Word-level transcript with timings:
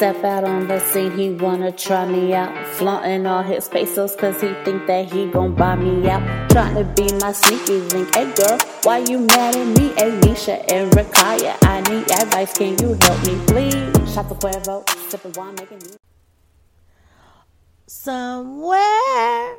step 0.00 0.24
out 0.24 0.44
on 0.44 0.66
the 0.66 0.78
scene, 0.78 1.10
he 1.10 1.28
wanna 1.28 1.70
try 1.70 2.06
me 2.06 2.32
out. 2.32 2.50
Flaunting 2.68 3.26
all 3.26 3.42
his 3.42 3.68
pesos 3.68 4.16
cause 4.16 4.40
he 4.40 4.54
think 4.64 4.86
that 4.86 5.12
he 5.12 5.26
gon' 5.26 5.54
buy 5.54 5.76
me 5.76 6.08
out. 6.08 6.22
Trying 6.48 6.74
to 6.76 6.84
be 6.84 7.12
my 7.18 7.32
sneaky 7.32 7.80
link. 7.92 8.08
Hey 8.14 8.32
girl, 8.32 8.58
why 8.82 9.00
you 9.00 9.18
mad 9.18 9.56
at 9.56 9.66
me? 9.76 9.92
Hey 9.98 10.08
and 10.72 10.90
Rakaya, 10.92 11.54
I 11.64 11.82
need 11.82 12.10
advice. 12.12 12.54
Can 12.54 12.78
you 12.78 12.96
help 13.02 13.26
me 13.26 13.36
please? 13.46 14.14
Shot 14.14 14.30
the 14.30 14.36
Cuervo, 14.36 14.88
sipping 15.10 15.34
wine, 15.34 15.54
making 15.56 15.80
me. 15.80 15.90
Somewhere 17.86 19.56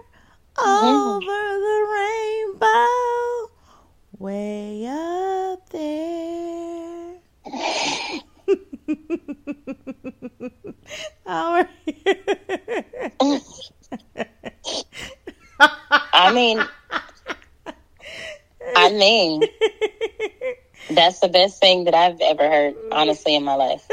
over 0.57 1.43
the 1.65 1.79
rainbow, 1.93 3.51
way 4.17 4.87
up 4.87 5.69
there. 5.69 6.50
How 11.25 11.53
are 11.53 11.69
you? 11.85 13.39
I 16.13 16.33
mean, 16.33 16.59
I 18.75 18.91
mean, 18.91 19.41
that's 20.89 21.19
the 21.19 21.27
best 21.27 21.59
thing 21.59 21.85
that 21.85 21.93
I've 21.93 22.19
ever 22.21 22.47
heard, 22.47 22.75
honestly, 22.91 23.35
in 23.35 23.43
my 23.43 23.55
life. 23.55 23.87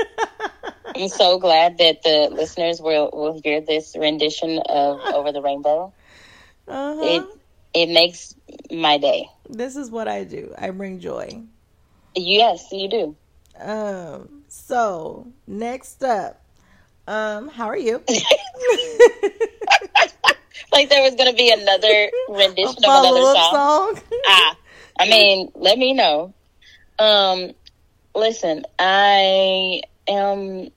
I'm 0.95 1.09
so 1.09 1.39
glad 1.39 1.79
that 1.79 2.03
the 2.03 2.31
listeners 2.33 2.81
will, 2.81 3.11
will 3.13 3.41
hear 3.43 3.61
this 3.61 3.97
rendition 3.99 4.59
of 4.59 5.01
Over 5.15 5.33
the 5.33 5.43
Rainbow. 5.43 5.93
Uh-huh. 6.67 7.03
It 7.03 7.25
it 7.75 7.93
makes 7.93 8.35
my 8.71 8.99
day. 8.99 9.29
This 9.49 9.77
is 9.77 9.91
what 9.91 10.09
I 10.09 10.25
do. 10.25 10.55
I 10.57 10.71
bring 10.71 11.01
joy. 11.01 11.43
Yes, 12.15 12.67
you 12.73 12.89
do. 12.89 13.17
Um. 13.61 14.38
So 14.49 15.29
next 15.47 16.03
up, 16.03 16.43
um, 17.07 17.49
how 17.49 17.67
are 17.67 17.77
you? 17.77 18.03
Like 20.73 20.91
there 20.91 21.03
was 21.03 21.15
gonna 21.15 21.33
be 21.33 21.51
another 21.51 22.11
rendition 22.29 22.85
of 22.85 22.85
another 22.85 23.35
song. 23.35 23.53
song. 23.53 24.03
ah, 24.27 24.57
I 24.99 25.09
mean, 25.09 25.51
let 25.55 25.79
me 25.79 25.95
know. 25.95 26.35
Um, 26.99 27.53
listen, 28.15 28.65
I 28.79 29.81
am. 30.07 30.69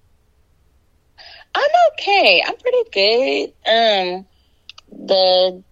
I'm 1.53 1.71
okay. 1.93 2.43
I'm 2.45 2.55
pretty 2.55 2.89
good. 2.91 3.53
Um, 3.69 4.25
the 4.91 5.63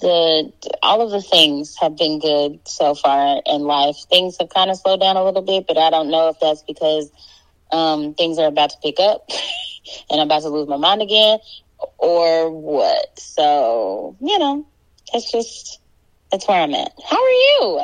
the 0.00 0.52
all 0.82 1.02
of 1.02 1.10
the 1.10 1.22
things 1.22 1.76
have 1.80 1.96
been 1.96 2.18
good 2.18 2.60
so 2.66 2.94
far 2.94 3.42
in 3.44 3.62
life. 3.62 3.96
Things 4.08 4.36
have 4.40 4.48
kind 4.48 4.70
of 4.70 4.78
slowed 4.78 5.00
down 5.00 5.16
a 5.16 5.24
little 5.24 5.42
bit, 5.42 5.66
but 5.66 5.76
I 5.76 5.90
don't 5.90 6.10
know 6.10 6.28
if 6.28 6.40
that's 6.40 6.62
because 6.62 7.10
um, 7.72 8.14
things 8.14 8.38
are 8.38 8.46
about 8.48 8.70
to 8.70 8.76
pick 8.82 8.98
up 9.00 9.22
and 10.10 10.20
I'm 10.20 10.26
about 10.28 10.42
to 10.42 10.48
lose 10.48 10.68
my 10.68 10.76
mind 10.76 11.02
again, 11.02 11.38
or 11.98 12.50
what. 12.50 13.06
So 13.18 14.16
you 14.20 14.38
know, 14.38 14.66
that's 15.12 15.30
just 15.30 15.80
that's 16.30 16.46
where 16.48 16.60
I'm 16.62 16.74
at. 16.74 16.92
How 17.08 17.16
are 17.16 17.30
you? 17.30 17.80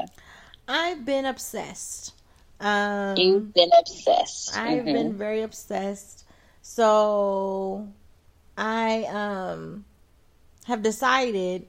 I've 0.68 1.04
been 1.04 1.24
obsessed. 1.26 2.14
Um, 2.60 3.52
You've 3.52 3.54
been 3.54 3.70
obsessed. 3.78 4.60
I've 4.60 4.90
Mhm. 4.90 4.92
been 4.92 5.16
very 5.16 5.42
obsessed. 5.42 6.24
So 6.62 7.88
I 8.56 9.04
um 9.04 9.84
have 10.66 10.82
decided 10.82 11.66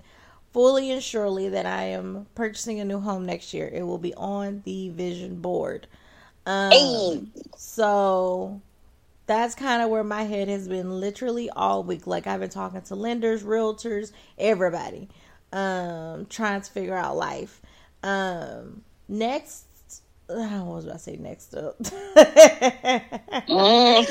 fully 0.51 0.91
and 0.91 1.03
surely 1.03 1.49
that 1.49 1.65
I 1.65 1.83
am 1.83 2.27
purchasing 2.35 2.79
a 2.79 2.85
new 2.85 2.99
home 2.99 3.25
next 3.25 3.53
year. 3.53 3.69
It 3.73 3.83
will 3.83 3.97
be 3.99 4.13
on 4.15 4.61
the 4.65 4.89
vision 4.89 5.41
board. 5.41 5.87
Um 6.45 6.71
Hey. 6.71 7.21
so 7.57 8.61
that's 9.27 9.55
kind 9.55 9.81
of 9.81 9.89
where 9.89 10.03
my 10.03 10.23
head 10.23 10.49
has 10.49 10.67
been 10.67 10.99
literally 10.99 11.49
all 11.49 11.83
week. 11.83 12.07
Like 12.07 12.27
I've 12.27 12.41
been 12.41 12.49
talking 12.49 12.81
to 12.83 12.95
lenders, 12.95 13.43
realtors, 13.43 14.11
everybody, 14.37 15.09
um, 15.53 16.25
trying 16.27 16.61
to 16.61 16.71
figure 16.71 16.95
out 16.95 17.15
life. 17.15 17.61
Um, 18.03 18.83
next, 19.07 19.65
I 20.29 20.61
was 20.61 20.85
about 20.85 20.95
to 20.95 20.99
say 20.99 21.17
next 21.17 21.55
up. 21.55 21.77
Mm. 23.49 24.07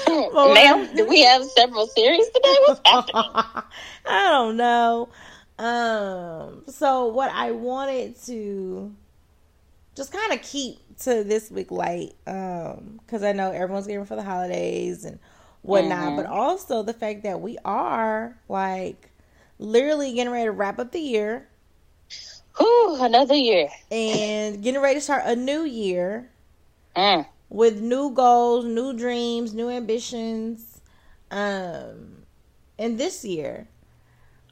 Ma'am, 0.54 0.94
do 0.96 1.06
we 1.06 1.22
have 1.22 1.44
several 1.44 1.86
series 1.86 2.28
today? 2.28 2.56
What's 2.60 2.80
happening? 2.86 3.32
I 4.06 4.30
don't 4.30 4.56
know. 4.56 5.08
Um, 5.58 6.64
so 6.68 7.06
what 7.08 7.30
I 7.32 7.52
wanted 7.52 8.20
to 8.26 8.94
just 9.94 10.12
kind 10.12 10.32
of 10.32 10.42
keep 10.42 10.78
to 11.00 11.24
this 11.24 11.50
week 11.50 11.70
light, 11.70 12.14
um, 12.26 13.00
because 13.04 13.22
I 13.22 13.32
know 13.32 13.50
everyone's 13.50 13.86
getting 13.86 14.04
for 14.04 14.16
the 14.16 14.22
holidays 14.22 15.04
and 15.04 15.18
whatnot, 15.62 16.14
Mhm. 16.14 16.16
but 16.16 16.26
also 16.26 16.82
the 16.82 16.92
fact 16.94 17.22
that 17.24 17.40
we 17.40 17.58
are 17.64 18.38
like 18.48 19.10
literally 19.58 20.12
getting 20.14 20.32
ready 20.32 20.44
to 20.46 20.52
wrap 20.52 20.78
up 20.78 20.92
the 20.92 21.00
year 21.00 21.48
Whew, 22.58 22.96
another 23.02 23.34
year. 23.34 23.68
and 23.90 24.62
getting 24.62 24.80
ready 24.80 24.94
to 24.96 25.00
start 25.00 25.22
a 25.26 25.36
new 25.36 25.62
year 25.62 26.30
Mm. 26.96 27.26
with 27.48 27.80
new 27.80 28.10
goals, 28.12 28.64
new 28.64 28.92
dreams, 28.92 29.54
new 29.54 29.68
ambitions. 29.68 30.80
Um, 31.30 32.24
in 32.78 32.96
this 32.96 33.24
year, 33.24 33.68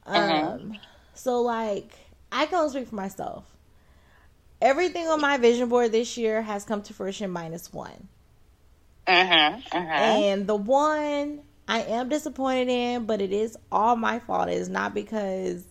um, 0.07 0.77
Mhm. 0.77 0.81
so 1.15 1.41
like 1.41 1.93
I 2.33 2.47
can 2.47 2.59
only 2.59 2.71
speak 2.71 2.89
for 2.89 2.95
myself. 2.97 3.45
Everything 4.61 5.07
on 5.09 5.21
my 5.21 5.37
vision 5.39 5.69
board 5.69 5.93
this 5.93 6.17
year 6.17 6.43
has 6.43 6.65
come 6.65 6.83
to 6.83 6.95
fruition 6.95 7.31
minus 7.31 7.73
one, 7.73 8.09
Uh-huh. 9.07 9.61
Uh-huh. 9.73 10.23
and 10.23 10.47
the 10.47 10.57
one 10.57 11.43
I 11.69 11.83
am 11.83 12.09
disappointed 12.09 12.69
in, 12.69 13.07
but 13.07 13.21
it 13.21 13.33
is 13.33 13.57
all 13.71 13.97
my 13.97 14.19
fault. 14.19 14.49
It 14.49 14.55
is 14.55 14.69
not 14.69 14.95
because 14.95 15.65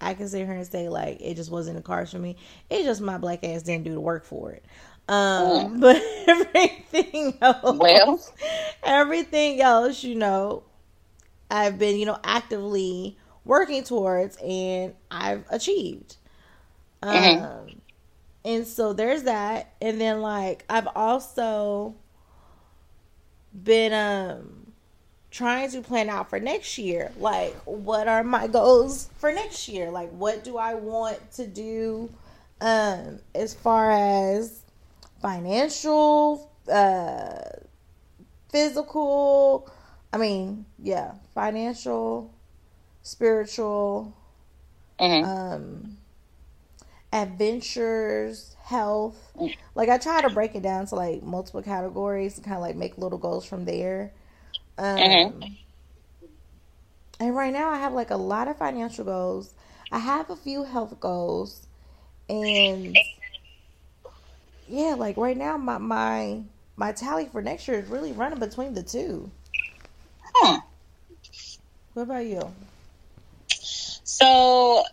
I 0.00 0.14
can 0.14 0.28
sit 0.28 0.44
here 0.46 0.52
and 0.54 0.66
say 0.66 0.88
like 0.88 1.18
it 1.20 1.34
just 1.36 1.50
wasn't 1.50 1.76
the 1.76 1.82
cards 1.82 2.12
for 2.12 2.18
me. 2.18 2.36
It's 2.70 2.84
just 2.84 3.00
my 3.00 3.18
black 3.18 3.44
ass 3.44 3.62
didn't 3.62 3.84
do 3.84 3.94
the 3.94 4.00
work 4.00 4.24
for 4.24 4.52
it. 4.52 4.64
Um, 5.08 5.80
but 5.80 6.02
everything 6.26 7.38
else, 7.40 7.78
Well. 7.78 8.20
everything 8.82 9.60
else, 9.60 10.02
you 10.04 10.14
know, 10.14 10.64
I've 11.50 11.78
been, 11.78 11.96
you 11.98 12.06
know, 12.06 12.18
actively 12.24 13.18
working 13.44 13.84
towards 13.84 14.36
and 14.38 14.94
I've 15.10 15.44
achieved. 15.50 16.16
Um, 17.02 17.10
Mhm. 17.10 17.80
And 18.46 18.66
so 18.66 18.92
there's 18.94 19.24
that. 19.24 19.74
And 19.82 20.00
then 20.00 20.22
like 20.22 20.64
I've 20.70 20.88
also 20.94 21.96
been 23.52 23.92
um 23.92 24.72
trying 25.30 25.70
to 25.72 25.82
plan 25.82 26.08
out 26.08 26.30
for 26.30 26.38
next 26.40 26.78
year. 26.78 27.12
Like 27.18 27.54
what 27.64 28.08
are 28.08 28.22
my 28.24 28.46
goals 28.46 29.10
for 29.18 29.32
next 29.32 29.68
year? 29.68 29.90
Like 29.90 30.10
what 30.10 30.44
do 30.44 30.56
I 30.56 30.74
want 30.74 31.32
to 31.32 31.46
do 31.46 32.10
um 32.60 33.18
as 33.34 33.52
far 33.52 33.90
as 33.90 34.62
financial 35.20 36.50
uh 36.72 37.40
physical 38.50 39.68
I 40.12 40.18
mean, 40.18 40.64
yeah, 40.78 41.14
financial, 41.34 42.32
spiritual, 43.02 44.14
Mhm. 45.00 45.24
um 45.24 45.96
adventures, 47.22 48.54
health. 48.64 49.32
Like 49.74 49.88
I 49.88 49.98
try 49.98 50.22
to 50.22 50.30
break 50.30 50.54
it 50.54 50.62
down 50.62 50.86
to 50.86 50.94
like 50.94 51.22
multiple 51.22 51.62
categories 51.62 52.36
and 52.36 52.44
kind 52.44 52.56
of 52.56 52.62
like 52.62 52.76
make 52.76 52.98
little 52.98 53.18
goals 53.18 53.46
from 53.46 53.64
there. 53.64 54.12
Um 54.78 54.84
Mhm. 54.86 55.56
and 57.20 57.34
right 57.34 57.52
now 57.52 57.70
I 57.70 57.78
have 57.78 57.92
like 57.92 58.10
a 58.10 58.16
lot 58.16 58.48
of 58.48 58.58
financial 58.58 59.04
goals. 59.04 59.54
I 59.90 59.98
have 59.98 60.30
a 60.30 60.36
few 60.36 60.64
health 60.64 60.98
goals 61.00 61.66
and 62.28 62.96
yeah, 64.68 64.94
like 64.98 65.16
right 65.16 65.36
now 65.36 65.56
my 65.56 65.78
my 65.78 66.42
my 66.76 66.92
tally 66.92 67.26
for 67.26 67.40
next 67.40 67.68
year 67.68 67.78
is 67.78 67.88
really 67.88 68.12
running 68.12 68.38
between 68.38 68.74
the 68.74 68.82
two. 68.82 69.30
Huh. 70.34 70.60
What 71.94 72.02
about 72.02 72.26
you? 72.26 72.42
So, 73.48 74.84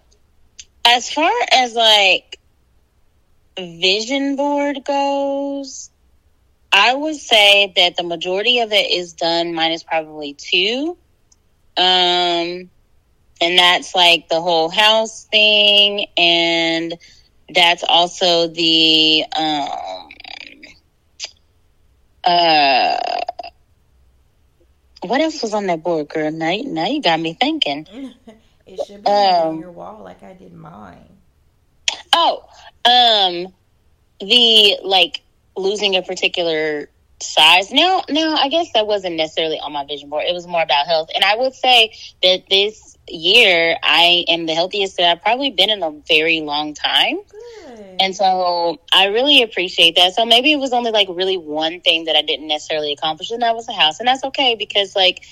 as 0.86 1.10
far 1.12 1.32
as 1.52 1.74
like 1.74 2.40
vision 3.58 4.36
board 4.36 4.84
goes, 4.86 5.90
I 6.72 6.94
would 6.94 7.16
say 7.16 7.72
that 7.76 7.96
the 7.96 8.04
majority 8.04 8.60
of 8.60 8.72
it 8.72 8.92
is 8.92 9.14
done, 9.14 9.54
minus 9.54 9.84
probably 9.84 10.34
two. 10.34 10.98
Um, 11.78 12.70
and 13.42 13.58
that's 13.58 13.96
like 13.96 14.28
the 14.30 14.42
whole 14.42 14.70
house 14.70 15.26
thing, 15.26 16.08
and 16.18 16.98
that's 17.54 17.84
also 17.84 18.48
the 18.48 19.26
um, 19.36 20.10
uh, 22.24 22.98
what 25.02 25.22
else 25.22 25.42
was 25.42 25.54
on 25.54 25.68
that 25.68 25.84
board, 25.84 26.08
girl? 26.10 26.32
Now, 26.32 26.56
now 26.66 26.88
you 26.88 27.02
got 27.02 27.20
me 27.20 27.34
thinking. 27.34 27.88
It 28.74 28.86
should 28.86 29.04
be 29.04 29.10
on 29.10 29.48
Um, 29.48 29.60
your 29.60 29.72
wall 29.72 30.02
like 30.04 30.24
I 30.24 30.34
did 30.34 30.54
mine. 30.54 31.18
Oh, 32.16 32.46
um, 32.86 33.54
the 34.20 34.78
like 34.84 35.22
losing 35.56 35.96
a 35.96 36.02
particular 36.02 36.90
size. 37.22 37.72
No, 37.72 38.04
no, 38.10 38.36
I 38.36 38.50
guess 38.50 38.72
that 38.74 38.88
wasn't 38.88 39.16
necessarily 39.16 39.60
on 39.60 39.72
my 39.72 39.86
vision 39.86 40.10
board. 40.10 40.26
It 40.28 40.34
was 40.34 40.48
more 40.48 40.62
about 40.62 40.88
health. 40.88 41.10
And 41.14 41.24
I 41.24 41.36
would 41.36 41.54
say 41.54 41.94
that 42.22 42.44
this 42.50 42.98
year 43.08 43.78
I 43.82 44.26
am 44.28 44.46
the 44.46 44.54
healthiest 44.54 44.98
that 44.98 45.10
I've 45.10 45.22
probably 45.22 45.52
been 45.52 45.70
in 45.70 45.84
a 45.84 45.92
very 46.08 46.42
long 46.42 46.74
time. 46.74 47.18
Good. 47.30 47.98
And 48.00 48.16
so 48.16 48.80
I 48.92 49.08
really 49.08 49.44
appreciate 49.44 49.96
that. 49.96 50.14
So 50.16 50.26
maybe 50.26 50.52
it 50.52 50.58
was 50.58 50.74
only 50.74 50.92
like 50.92 51.08
really 51.10 51.38
one 51.38 51.82
thing 51.82 52.06
that 52.06 52.16
I 52.16 52.22
didn't 52.22 52.48
necessarily 52.48 52.94
accomplish, 52.94 53.32
and 53.32 53.42
that 53.42 53.56
was 53.56 53.66
the 53.66 53.74
house. 53.74 54.00
And 54.00 54.08
that's 54.08 54.24
okay 54.26 54.56
because, 54.56 54.96
like, 54.96 55.24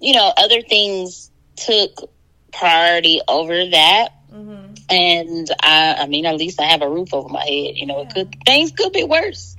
you 0.00 0.14
know, 0.14 0.32
other 0.36 0.62
things 0.62 1.30
took 1.56 2.10
priority 2.58 3.20
over 3.28 3.70
that. 3.70 4.08
hmm 4.30 4.74
And 4.88 5.48
I, 5.62 5.96
I 6.00 6.06
mean, 6.06 6.26
at 6.26 6.36
least 6.36 6.60
I 6.60 6.64
have 6.64 6.82
a 6.82 6.88
roof 6.88 7.12
over 7.12 7.28
my 7.28 7.40
head. 7.40 7.76
You 7.76 7.86
know, 7.86 8.00
it 8.02 8.12
could 8.12 8.34
things 8.44 8.72
could 8.72 8.92
be 8.92 9.04
worse. 9.04 9.56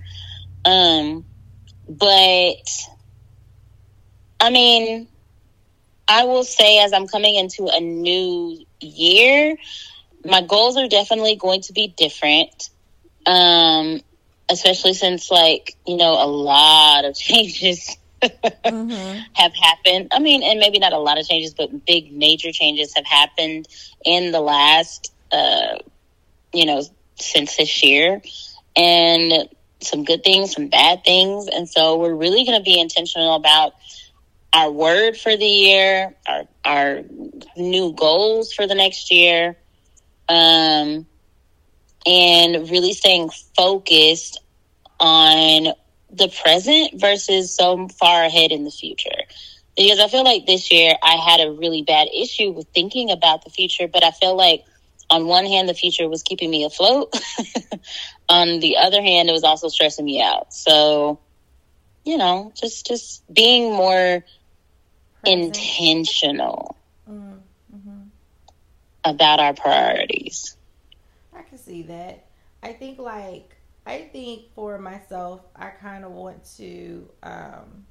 Um, 0.65 1.25
but 1.88 2.69
I 4.39 4.49
mean, 4.49 5.07
I 6.07 6.23
will 6.25 6.44
say 6.44 6.79
as 6.83 6.94
I'm 6.94 7.07
coming 7.07 7.35
into 7.35 7.67
a 7.67 7.79
new 7.79 8.65
year, 8.79 9.55
my 10.25 10.41
goals 10.41 10.77
are 10.77 10.88
definitely 10.88 11.35
going 11.35 11.61
to 11.63 11.73
be 11.73 11.88
different. 11.88 12.69
Um, 13.25 14.01
especially 14.49 14.94
since 14.94 15.29
like, 15.29 15.75
you 15.85 15.97
know, 15.97 16.13
a 16.13 16.27
lot 16.27 17.05
of 17.05 17.15
changes 17.17 17.97
hmm 18.67 19.19
have 19.33 19.53
happened. 19.53 20.09
I 20.11 20.19
mean, 20.19 20.43
and 20.43 20.59
maybe 20.59 20.79
not 20.79 20.93
a 20.93 20.97
lot 20.99 21.19
of 21.19 21.27
changes, 21.27 21.53
but 21.53 21.85
big 21.85 22.11
major 22.11 22.51
changes 22.51 22.93
have 22.95 23.05
happened 23.05 23.67
in 24.03 24.31
the 24.31 24.41
last, 24.41 25.13
uh, 25.31 25.77
you 26.53 26.65
know, 26.65 26.81
since 27.15 27.57
this 27.57 27.83
year. 27.83 28.21
And 28.75 29.49
some 29.81 30.03
good 30.03 30.23
things, 30.23 30.53
some 30.53 30.67
bad 30.67 31.03
things. 31.03 31.47
And 31.47 31.69
so 31.69 31.97
we're 31.97 32.15
really 32.15 32.45
going 32.45 32.57
to 32.57 32.63
be 32.63 32.79
intentional 32.79 33.35
about 33.35 33.73
our 34.53 34.71
word 34.71 35.17
for 35.17 35.35
the 35.35 35.45
year, 35.45 36.15
our, 36.27 36.43
our 36.65 37.01
new 37.55 37.93
goals 37.93 38.53
for 38.53 38.67
the 38.67 38.75
next 38.75 39.11
year. 39.11 39.57
Um, 40.29 41.05
and 42.05 42.69
really 42.69 42.93
staying 42.93 43.29
focused 43.55 44.39
on 44.99 45.67
the 46.12 46.30
present 46.44 47.00
versus 47.00 47.56
so 47.56 47.88
far 48.00 48.24
ahead 48.24 48.51
in 48.51 48.63
the 48.63 48.71
future. 48.71 49.24
Because 49.75 50.00
I 50.00 50.07
feel 50.07 50.24
like 50.24 50.45
this 50.45 50.71
year 50.71 50.94
I 51.04 51.15
had 51.15 51.39
a 51.42 51.51
really 51.51 51.83
bad 51.83 52.07
issue 52.15 52.51
with 52.51 52.68
thinking 52.74 53.12
about 53.12 53.44
the 53.44 53.50
future, 53.50 53.88
but 53.88 54.04
I 54.04 54.12
feel 54.12 54.36
like 54.36 54.63
on 55.09 55.27
one 55.27 55.45
hand 55.45 55.69
the 55.69 55.74
future 55.74 56.07
was 56.09 56.24
keeping 56.24 56.50
me 56.50 56.63
afloat. 56.65 57.13
on 58.30 58.59
the 58.59 58.77
other 58.77 59.01
hand, 59.01 59.30
it 59.30 59.33
was 59.33 59.44
also 59.44 59.68
stressing 59.69 60.06
me 60.06 60.21
out. 60.21 60.54
So, 60.54 61.19
you 62.06 62.18
know, 62.18 62.51
just 62.56 62.86
just 62.88 63.24
being 63.33 63.71
more 63.74 64.24
intentional 65.25 66.77
Mm-hmm. 67.09 68.09
about 69.04 69.39
our 69.39 69.54
priorities. 69.54 70.56
I 71.33 71.42
can 71.44 71.57
see 71.57 71.83
that. 71.83 72.25
I 72.63 72.74
think 72.74 73.00
like 73.00 73.56
I 73.87 74.09
think 74.13 74.53
for 74.55 74.79
myself, 74.79 75.41
I 75.55 75.69
kind 75.69 76.05
of 76.05 76.11
want 76.13 76.43
to. 76.57 77.09
um 77.23 77.85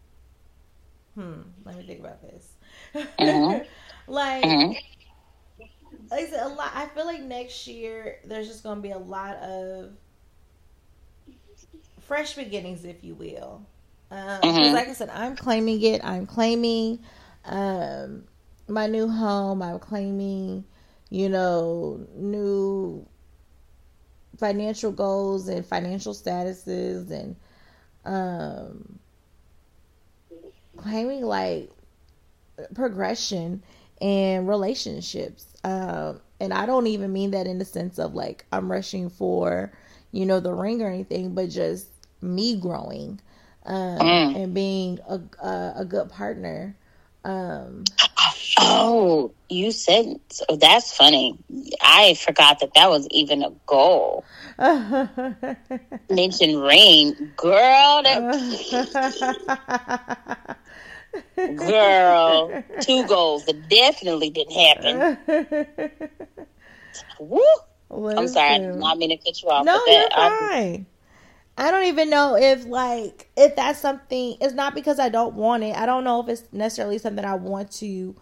Hmm. 1.14 1.42
Let 1.64 1.76
me 1.76 1.84
think 1.84 2.00
about 2.00 2.22
this. 2.22 2.54
Mhm. 3.18 3.60
like, 4.08 4.44
Mhm. 4.44 4.76
like 6.10 6.12
I 6.12 6.28
a 6.40 6.48
lot. 6.48 6.72
I 6.74 6.86
feel 6.86 7.06
like 7.06 7.22
next 7.22 7.66
year 7.66 8.18
there's 8.24 8.48
just 8.48 8.62
gonna 8.64 8.80
be 8.80 8.90
a 8.92 8.98
lot 8.98 9.36
of 9.36 9.92
fresh 12.00 12.34
beginnings, 12.34 12.84
if 12.84 13.04
you 13.04 13.14
will. 13.14 13.66
Um, 14.10 14.44
Mhm. 14.44 14.70
like 14.70 14.88
I 14.88 14.92
said, 14.94 15.10
I'm 15.10 15.36
claiming 15.36 15.82
it. 15.82 16.04
I'm 16.04 16.26
claiming 16.26 17.00
um, 17.44 18.24
my 18.68 18.86
new 18.86 19.08
home. 19.08 19.62
I'm 19.62 19.78
claiming, 19.78 20.64
you 21.10 21.28
know, 21.28 22.06
new 22.14 23.06
financial 24.38 24.92
goals 24.92 25.48
and 25.48 25.64
financial 25.64 26.14
statuses 26.14 27.10
and 27.10 27.36
um, 28.04 28.98
claiming 30.76 31.22
like 31.22 31.70
progression 32.74 33.62
and 34.00 34.48
relationships. 34.48 35.46
Um, 35.64 36.20
and 36.40 36.52
I 36.52 36.66
don't 36.66 36.86
even 36.86 37.12
mean 37.12 37.30
that 37.32 37.46
in 37.46 37.58
the 37.58 37.64
sense 37.64 37.98
of 37.98 38.14
like 38.14 38.44
I'm 38.52 38.70
rushing 38.70 39.08
for, 39.10 39.72
you 40.12 40.26
know, 40.26 40.40
the 40.40 40.52
ring 40.52 40.82
or 40.82 40.88
anything, 40.88 41.34
but 41.34 41.48
just 41.50 41.88
me 42.20 42.56
growing 42.58 43.20
um, 43.64 43.98
Mm. 44.00 44.34
and 44.34 44.54
being 44.54 44.98
a, 45.08 45.20
a, 45.44 45.72
a 45.78 45.84
good 45.84 46.08
partner. 46.10 46.76
Um, 47.24 47.84
Oh, 48.58 49.32
you 49.48 49.70
said 49.70 50.18
so. 50.30 50.44
That's 50.56 50.96
funny. 50.96 51.36
I 51.80 52.14
forgot 52.14 52.60
that 52.60 52.72
that 52.74 52.88
was 52.88 53.06
even 53.10 53.42
a 53.42 53.50
goal. 53.66 54.24
Mention 56.10 56.58
rain, 56.60 57.32
girl. 57.36 58.02
That 58.02 58.16
girl. 61.56 62.62
Two 62.80 63.06
goals 63.06 63.44
that 63.46 63.68
definitely 63.68 64.30
didn't 64.30 64.54
happen. 64.54 65.18
Woo! 67.20 67.40
I'm 67.90 68.28
sorry. 68.28 68.54
I 68.54 68.58
did 68.58 68.74
not 68.76 68.98
mean 68.98 69.10
to 69.10 69.16
cut 69.18 69.42
you 69.42 69.48
off. 69.50 69.64
No, 69.64 69.74
that, 69.74 69.86
you're 69.86 70.08
I- 70.12 70.38
fine. 70.50 70.86
I 71.58 71.70
don't 71.70 71.84
even 71.84 72.10
know 72.10 72.36
if 72.36 72.66
like 72.66 73.30
if 73.36 73.56
that's 73.56 73.78
something. 73.80 74.36
It's 74.42 74.52
not 74.52 74.74
because 74.74 74.98
I 74.98 75.08
don't 75.08 75.34
want 75.34 75.62
it. 75.62 75.74
I 75.74 75.86
don't 75.86 76.04
know 76.04 76.20
if 76.20 76.28
it's 76.28 76.42
necessarily 76.52 76.98
something 76.98 77.24
I 77.24 77.34
want 77.36 77.70
to 77.72 78.14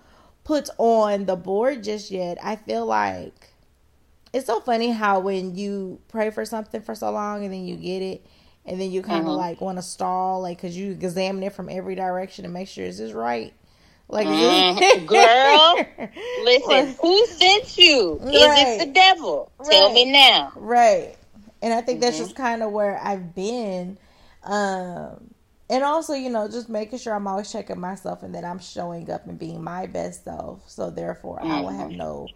put 0.44 0.68
on 0.78 1.24
the 1.26 1.36
board 1.36 1.82
just 1.82 2.10
yet. 2.10 2.38
I 2.42 2.56
feel 2.56 2.86
like 2.86 3.50
it's 4.32 4.46
so 4.46 4.60
funny 4.60 4.90
how 4.92 5.20
when 5.20 5.54
you 5.56 6.00
pray 6.08 6.30
for 6.30 6.44
something 6.44 6.82
for 6.82 6.94
so 6.94 7.10
long 7.10 7.44
and 7.44 7.52
then 7.52 7.64
you 7.64 7.76
get 7.76 8.02
it, 8.02 8.26
and 8.66 8.80
then 8.80 8.90
you 8.90 9.02
kind 9.02 9.26
of 9.26 9.32
Mhm. 9.32 9.36
like 9.36 9.60
want 9.60 9.78
to 9.78 9.82
stall, 9.82 10.40
like 10.42 10.58
because 10.58 10.76
you 10.76 10.92
examine 10.92 11.42
it 11.42 11.52
from 11.52 11.68
every 11.68 11.94
direction 11.94 12.44
and 12.44 12.52
make 12.54 12.68
sure 12.68 12.84
is 12.84 12.98
this 12.98 13.12
right. 13.12 13.52
Like, 14.08 14.26
Mhm. 14.26 15.06
Girl, 15.06 16.10
Listen, 16.42 16.94
who 17.00 17.26
sent 17.26 17.78
you? 17.78 18.20
Is 18.22 18.30
it 18.32 18.78
the 18.86 18.92
devil? 18.92 19.50
Tell 19.64 19.90
me 19.92 20.10
now. 20.12 20.52
Right. 20.56 21.14
And 21.62 21.72
I 21.72 21.80
think 21.80 22.00
that's 22.00 22.16
Mhm. 22.16 22.20
just 22.20 22.36
kind 22.36 22.62
of 22.62 22.70
where 22.72 23.00
I've 23.02 23.34
been. 23.34 23.96
Um, 24.42 25.33
and 25.70 25.82
also, 25.84 26.14
you 26.14 26.30
know, 26.30 26.48
just 26.48 26.68
making 26.68 26.98
sure 26.98 27.14
I'm 27.14 27.26
always 27.26 27.50
checking 27.50 27.80
myself 27.80 28.22
and 28.22 28.34
that 28.34 28.44
I'm 28.44 28.58
showing 28.58 29.10
up 29.10 29.26
and 29.26 29.38
being 29.38 29.62
my 29.62 29.86
best 29.86 30.24
self. 30.24 30.68
So 30.68 30.90
therefore, 30.90 31.40
I 31.42 31.60
will 31.60 31.70
have 31.70 31.92
Mhm. 31.92 31.96
no 31.96 32.32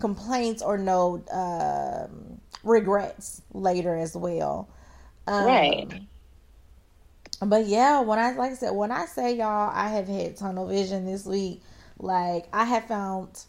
complaints 0.00 0.62
or 0.62 0.78
no 0.78 1.22
um, 1.32 2.40
regrets 2.64 3.42
later 3.52 3.96
as 3.96 4.16
well. 4.16 4.68
Um, 5.26 5.62
Right. 5.62 6.02
But 7.40 7.66
yeah, 7.66 8.00
when 8.00 8.18
I 8.18 8.32
like 8.32 8.52
I 8.52 8.54
said, 8.54 8.70
when 8.74 8.90
I 8.92 9.06
say 9.06 9.36
y'all, 9.36 9.70
I 9.74 9.88
have 9.88 10.08
had 10.08 10.36
tunnel 10.36 10.66
vision 10.68 11.04
this 11.06 11.26
week. 11.26 11.62
Like 11.98 12.48
I 12.52 12.64
have 12.64 12.86
found, 12.86 13.44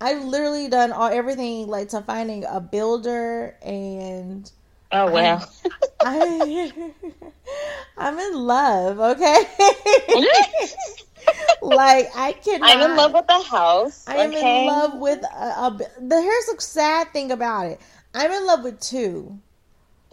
I've 0.00 0.24
literally 0.24 0.68
done 0.68 0.92
all 0.92 1.08
everything 1.10 1.66
like 1.68 1.88
to 1.90 2.02
finding 2.02 2.44
a 2.44 2.60
builder 2.60 3.56
and 3.62 4.50
Oh 4.92 5.08
well. 5.08 5.48
I, 6.04 6.72
I'm 7.96 8.18
in 8.18 8.34
love. 8.34 9.00
Okay, 9.00 9.44
like 11.62 12.08
I 12.14 12.32
can 12.32 12.62
I'm 12.62 12.80
in 12.82 12.94
love 12.96 13.12
with 13.14 13.26
the 13.28 13.42
house. 13.42 14.08
I 14.08 14.16
am 14.18 14.34
okay? 14.34 14.36
in 14.36 14.64
love 14.64 14.94
with 14.94 15.22
a, 15.24 15.26
a. 15.66 15.78
The 16.00 16.20
here's 16.22 16.46
the 16.46 16.56
sad 16.60 17.12
thing 17.12 17.30
about 17.30 17.66
it. 17.66 17.80
I'm 18.14 18.30
in 18.32 18.46
love 18.46 18.64
with 18.64 18.80
two. 18.80 19.38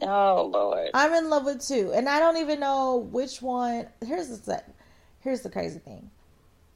Oh 0.02 0.46
Lord. 0.54 0.92
I'm 0.94 1.14
in 1.14 1.30
love 1.30 1.46
with 1.46 1.62
two, 1.68 1.92
and 1.94 2.10
I 2.10 2.20
don't 2.20 2.38
even 2.38 2.60
know 2.60 2.96
which 2.98 3.42
one. 3.42 3.88
Here's 4.06 4.30
the 4.30 4.38
set. 4.38 4.74
Here's 5.20 5.42
the 5.42 5.50
crazy 5.50 5.80
thing. 5.80 6.10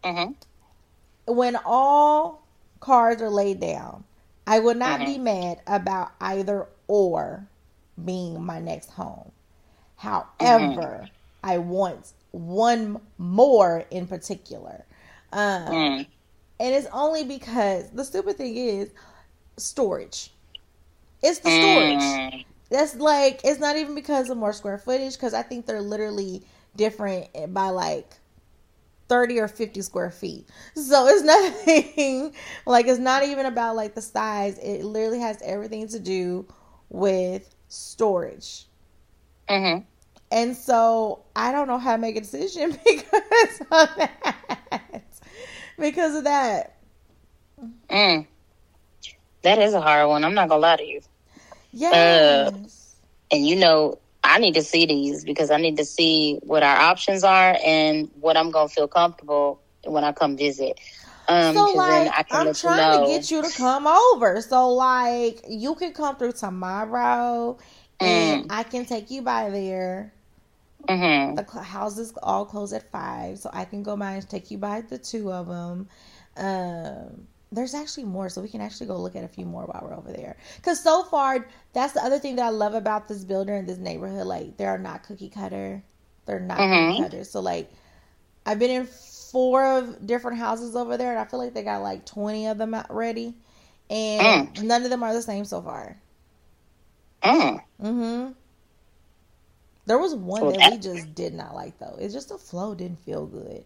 hmm 0.04 0.34
When 1.28 1.56
all 1.66 2.44
cards 2.80 3.22
are 3.22 3.30
laid 3.30 3.60
down, 3.60 4.04
I 4.48 4.60
would 4.60 4.78
not 4.78 5.04
Mhm. 5.04 5.06
be 5.06 5.18
mad 5.18 5.62
about 5.68 6.12
either 6.20 6.68
or 6.88 7.48
being 8.04 8.42
my 8.44 8.60
next 8.60 8.92
home. 8.92 9.32
However, 9.98 11.10
I 11.44 11.58
want 11.58 12.14
one 12.32 13.02
more 13.18 13.86
in 13.92 14.08
particular. 14.08 14.86
Um, 15.32 15.94
Mm. 16.00 16.06
and 16.60 16.74
it's 16.76 16.88
only 16.94 17.24
because 17.24 17.90
the 17.92 18.04
stupid 18.04 18.38
thing 18.38 18.56
is 18.56 18.92
storage. 19.58 20.32
It's 21.22 21.40
the 21.40 21.52
storage. 21.52 22.22
Mm. 22.22 22.44
That's 22.70 22.96
like 22.96 23.42
it's 23.44 23.60
not 23.60 23.76
even 23.78 23.96
because 23.96 24.30
of 24.30 24.38
more 24.38 24.54
square 24.54 24.78
footage 24.78 25.14
because 25.14 25.34
I 25.34 25.42
think 25.44 25.66
they're 25.66 25.82
literally 25.82 26.44
different 26.76 27.30
by 27.54 27.70
like 27.70 28.16
30 29.08 29.40
or 29.40 29.48
50 29.48 29.82
square 29.82 30.12
feet. 30.12 30.48
So 30.76 31.08
it's 31.08 31.24
nothing 31.24 32.34
like 32.66 32.88
it's 32.88 33.00
not 33.00 33.24
even 33.24 33.46
about 33.46 33.76
like 33.76 33.96
the 33.96 34.02
size. 34.02 34.58
It 34.60 34.84
literally 34.84 35.20
has 35.20 35.42
everything 35.44 35.88
to 35.90 36.00
do 36.00 36.46
with 36.90 37.54
storage. 37.68 38.66
Mhm. 39.50 39.86
And 40.32 40.56
so 40.56 41.24
I 41.36 41.52
don't 41.52 41.68
know 41.68 41.78
how 41.78 41.94
to 41.94 41.98
make 41.98 42.18
a 42.18 42.22
decision 42.22 42.72
because 42.86 43.62
of 43.62 43.90
that. 43.98 45.04
because 45.80 46.16
of 46.16 46.24
that. 46.26 46.78
Mm. 47.90 48.28
That 49.44 49.60
is 49.60 49.74
a 49.74 49.82
hard 49.82 50.10
one. 50.10 50.26
I'm 50.26 50.34
not 50.34 50.50
gonna 50.50 50.62
lie 50.62 50.76
to 50.78 50.84
you. 50.84 51.02
Yes. 51.72 52.96
And 53.32 53.46
you 53.46 53.56
know, 53.56 54.00
I 54.24 54.40
need 54.40 54.56
to 54.56 54.64
see 54.64 54.86
these 54.86 55.24
because 55.24 55.52
I 55.52 55.58
need 55.58 55.78
to 55.78 55.86
see 55.86 56.40
what 56.44 56.64
our 56.64 56.76
options 56.76 57.24
are 57.24 57.58
and 57.64 58.10
what 58.20 58.36
I'm 58.36 58.52
gonna 58.52 58.68
feel 58.68 58.88
comfortable 58.88 59.62
when 59.86 60.04
I 60.04 60.12
come 60.12 60.36
visit. 60.36 60.80
Um, 61.28 61.54
so 61.54 61.66
'cause 61.68 61.88
like 61.88 62.16
I 62.16 62.24
can 62.24 62.44
I'm 62.44 62.46
let 62.46 62.64
you 62.64 62.70
trying 62.70 62.76
know. 62.76 62.92
to 62.92 62.98
get 63.00 63.32
you 63.32 63.42
to 63.42 63.52
come 63.52 63.88
over. 63.88 64.42
So 64.42 64.70
like 64.70 65.44
you 65.48 65.76
can 65.76 65.94
come 65.94 66.16
through 66.18 66.34
tomorrow 66.34 67.58
and 68.00 68.44
I 68.50 68.64
can 68.64 68.86
take 68.86 69.10
you 69.12 69.22
by 69.22 69.50
there. 69.50 70.14
Mhm. 70.90 71.36
The 71.36 71.44
houses 71.62 72.14
all 72.24 72.46
close 72.46 72.74
at 72.74 72.92
five, 72.92 73.40
so 73.40 73.50
I 73.54 73.66
can 73.66 73.84
go 73.84 73.96
by 73.96 74.14
and 74.14 74.30
take 74.30 74.50
you 74.52 74.58
by 74.58 74.82
the 74.82 74.98
two 74.98 75.32
of 75.32 75.48
them. 75.48 75.88
Um, 76.38 77.28
there's 77.52 77.74
actually 77.76 78.06
more, 78.06 78.30
so 78.30 78.42
we 78.42 78.50
can 78.50 78.62
actually 78.62 78.88
go 78.88 78.98
look 78.98 79.16
at 79.16 79.24
a 79.24 79.28
few 79.28 79.46
more 79.46 79.66
while 79.66 79.82
we're 79.84 79.96
over 79.96 80.12
there. 80.12 80.38
Because 80.58 80.82
so 80.82 81.04
far, 81.04 81.48
that's 81.74 81.94
the 81.94 82.04
other 82.04 82.20
thing 82.20 82.36
that 82.38 82.46
I 82.46 82.50
love 82.50 82.74
about 82.74 83.08
this 83.08 83.24
builder 83.24 83.56
and 83.56 83.68
this 83.68 83.78
neighborhood. 83.78 84.26
Like, 84.28 84.58
they 84.58 84.66
are 84.66 84.78
not 84.80 85.04
cookie 85.04 85.30
cutter. 85.30 85.84
They're 86.26 86.40
not 86.40 86.68
Mhm. 86.68 86.70
cookie 86.70 86.92
cutter. 86.92 87.24
So 87.24 87.40
like, 87.40 87.72
I've 88.46 88.60
been 88.60 88.72
in 88.72 88.88
four 89.32 89.64
of 89.66 90.06
different 90.06 90.38
houses 90.40 90.76
over 90.76 90.98
there, 90.98 91.12
and 91.12 91.20
I 91.20 91.26
feel 91.26 91.40
like 91.40 91.54
they 91.54 91.64
got 91.64 91.82
like 91.82 92.06
twenty 92.06 92.48
of 92.48 92.58
them 92.58 92.74
out 92.74 92.94
ready, 92.94 93.34
and 93.90 94.50
none 94.64 94.84
of 94.84 94.90
them 94.90 95.04
are 95.04 95.14
the 95.14 95.22
same 95.22 95.46
so 95.46 95.62
far. 95.62 95.98
Mm. 97.24 97.60
Mm-hmm. 97.82 98.32
There 99.86 99.98
was 99.98 100.14
one 100.16 100.42
So 100.42 100.52
that 100.52 100.72
we 100.72 100.78
just 100.78 101.16
did 101.16 101.34
not 101.34 101.56
like 101.56 101.78
though. 101.80 101.96
It's 102.00 102.14
just 102.14 102.30
the 102.30 102.38
flow 102.38 102.76
didn't 102.76 103.00
feel 103.00 103.26
good. 103.26 103.64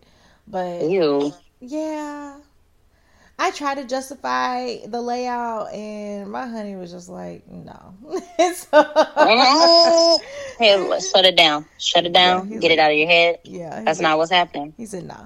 But 0.47 0.83
Ew. 0.89 1.33
yeah. 1.59 2.37
I 3.39 3.49
tried 3.51 3.75
to 3.75 3.85
justify 3.85 4.77
the 4.85 5.01
layout 5.01 5.73
and 5.73 6.29
my 6.31 6.45
honey 6.45 6.75
was 6.75 6.91
just 6.91 7.09
like, 7.09 7.47
no. 7.49 7.95
so, 8.55 8.83
Mm. 8.83 10.19
Hey, 10.59 10.77
let's 10.87 11.09
shut 11.09 11.25
it 11.25 11.35
down. 11.35 11.65
Shut 11.79 12.05
it 12.05 12.13
down. 12.13 12.51
Yeah, 12.51 12.59
Get 12.59 12.71
it 12.71 12.77
out 12.79 12.91
of 12.91 12.97
your 12.97 13.07
head. 13.07 13.39
yeah. 13.43 13.81
That's 13.83 13.97
like- 13.99 14.03
not 14.03 14.17
what's 14.19 14.29
happening. 14.31 14.73
He 14.77 14.85
said 14.85 15.05
nah. 15.07 15.25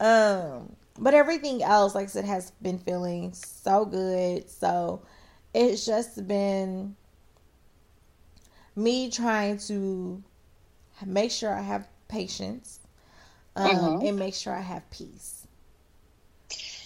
Um, 0.00 0.76
but 0.98 1.14
everything 1.14 1.62
else, 1.62 1.94
like 1.94 2.04
I 2.04 2.08
said, 2.08 2.24
has 2.24 2.50
been 2.62 2.78
feeling 2.78 3.32
so 3.32 3.84
good. 3.84 4.48
So 4.48 5.02
it's 5.54 5.84
just 5.86 6.26
been 6.26 6.96
me 8.74 9.10
trying 9.10 9.58
to 9.58 10.22
make 11.04 11.30
sure 11.30 11.52
I 11.54 11.62
have 11.62 11.88
patience 12.08 12.80
um, 13.56 13.94
Mhm. 13.94 14.00
and 14.00 14.18
make 14.18 14.34
sure 14.34 14.54
I 14.54 14.60
have 14.60 14.88
peace. 14.90 15.46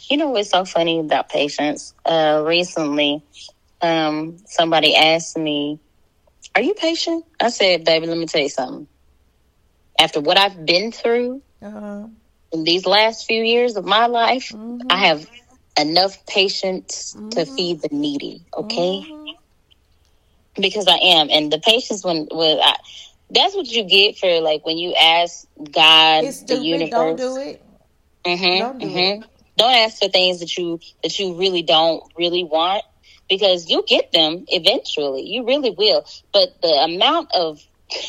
You 0.08 0.16
know 0.16 0.28
what's 0.30 0.50
so 0.50 0.64
funny 0.64 0.98
about 1.00 1.28
patience? 1.28 1.94
Uh, 2.04 2.42
recently, 2.46 3.24
um, 3.80 4.38
somebody 4.46 4.94
asked 4.96 5.36
me, 5.36 5.80
"Are 6.54 6.62
you 6.62 6.74
patient?" 6.74 7.24
I 7.40 7.50
said, 7.50 7.84
"Baby, 7.84 8.06
let 8.06 8.18
me 8.18 8.26
tell 8.26 8.42
you 8.42 8.48
something. 8.48 8.88
After 9.98 10.20
what 10.20 10.36
I've 10.38 10.64
been 10.66 10.90
through 10.90 11.42
Uh-huh. 11.62 12.08
In 12.52 12.64
these 12.64 12.86
last 12.86 13.26
few 13.26 13.42
years 13.42 13.76
of 13.76 13.84
my 13.84 14.06
life, 14.06 14.52
Mhm. 14.52 14.80
I 14.90 14.96
have 15.06 15.26
enough 15.78 16.24
patience 16.26 17.12
to 17.30 17.40
Mhm. 17.42 17.56
feed 17.56 17.82
the 17.82 17.88
needy. 17.92 18.44
Okay, 18.54 19.04
Mhm. 19.06 19.34
because 20.56 20.86
I 20.88 20.96
am, 20.96 21.28
and 21.30 21.52
the 21.52 21.58
patience 21.60 22.04
when 22.04 22.26
when 22.30 22.58
I." 22.60 22.76
That's 23.32 23.54
what 23.54 23.68
you 23.68 23.84
get 23.84 24.18
for 24.18 24.40
like 24.40 24.66
when 24.66 24.76
you 24.76 24.92
ask 24.94 25.46
God, 25.70 26.24
It's 26.24 26.42
the 26.42 26.56
universe. 26.58 26.90
Don't 26.90 27.16
do 27.16 27.36
it. 27.36 27.62
Mm-hmm, 28.26 28.58
Don't 28.58 28.78
do 28.78 28.86
mm-hmm. 28.86 29.22
Don't 29.56 29.72
ask 29.72 29.98
for 30.02 30.08
things 30.08 30.40
that 30.40 30.56
you 30.58 30.80
that 31.02 31.18
you 31.18 31.34
really 31.34 31.62
don't 31.62 32.02
really 32.18 32.44
want 32.44 32.82
because 33.28 33.70
you'll 33.70 33.82
get 33.82 34.10
them 34.12 34.44
eventually. 34.48 35.22
You 35.22 35.46
really 35.46 35.70
will. 35.70 36.04
But 36.32 36.60
the 36.60 36.68
amount 36.68 37.30
of 37.34 37.60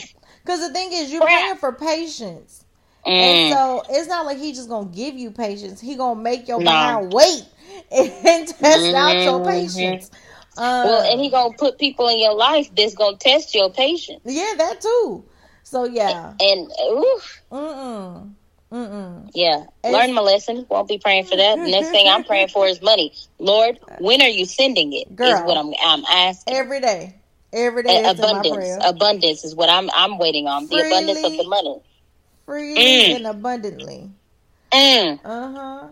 Because 0.44 0.62
the 0.68 0.74
thing 0.74 0.92
is, 0.92 1.12
you're 1.12 1.22
praying 1.22 1.58
for 1.58 1.74
patience. 1.74 2.61
And 3.06 3.50
so 3.50 3.84
it's 3.90 4.08
not 4.08 4.26
like 4.26 4.38
he 4.38 4.54
just 4.54 4.70
gonna 4.70 4.90
give 4.90 5.16
you 5.16 5.32
patience. 5.32 5.80
He 5.82 5.96
gonna 5.96 6.20
make 6.20 6.48
your 6.48 6.60
No. 6.60 6.72
behind 6.72 7.14
wait 7.14 7.44
and 7.92 8.48
test 8.60 8.94
out 8.94 9.24
your 9.26 9.40
Mhm. 9.40 9.46
patience. 9.46 10.12
Um, 10.58 10.84
well, 10.84 11.12
and 11.12 11.20
he 11.20 11.30
gonna 11.30 11.54
put 11.54 11.80
people 11.80 12.08
in 12.10 12.20
your 12.20 12.34
life 12.36 12.70
that's 12.76 12.96
gonna 12.96 13.18
test 13.18 13.56
your 13.56 13.72
patience. 13.72 14.22
yeah, 14.26 14.54
that 14.58 14.82
too. 14.82 15.26
So 15.64 15.86
yeah, 15.86 16.34
And 16.40 16.72
ooh, 16.90 17.20
mm 17.52 17.74
mm, 17.74 18.34
mm 18.72 19.30
yeah, 19.34 19.64
It's- 19.84 19.94
learn 19.94 20.14
my 20.14 20.22
lesson. 20.22 20.66
Won't 20.70 20.88
be 20.88 20.98
praying 20.98 21.26
for 21.26 21.38
that. 21.38 21.58
Next 21.60 21.90
thing 21.92 22.08
I'm 22.08 22.24
praying 22.24 22.50
for 22.50 22.68
is 22.68 22.82
money. 22.82 23.14
Lord, 23.40 23.80
when 24.00 24.22
are 24.22 24.28
you 24.30 24.46
sending 24.46 24.94
it? 24.94 25.08
Is 25.08 25.16
Girl. 25.16 25.44
what 25.46 25.58
I'm 25.58 25.74
I'm 25.84 26.04
asking. 26.06 26.56
Every 26.56 26.80
day, 26.82 27.16
every 27.54 27.84
day 27.84 28.04
A- 28.04 28.12
is 28.12 28.20
in 28.20 28.30
my 28.32 28.40
abundance, 28.40 28.78
abundance 28.84 29.44
is 29.44 29.56
what 29.56 29.70
I'm 29.70 29.90
I'm 29.94 30.18
waiting 30.18 30.48
on. 30.48 30.68
The 30.68 30.80
abundance 30.82 31.24
of 31.24 31.38
the 31.38 31.44
money. 31.46 31.82
Freely 32.52 33.06
Mm. 33.08 33.16
and 33.16 33.26
abundantly. 33.28 34.12
Mm. 34.74 35.20
Uh 35.24 35.52
huh. 35.54 35.88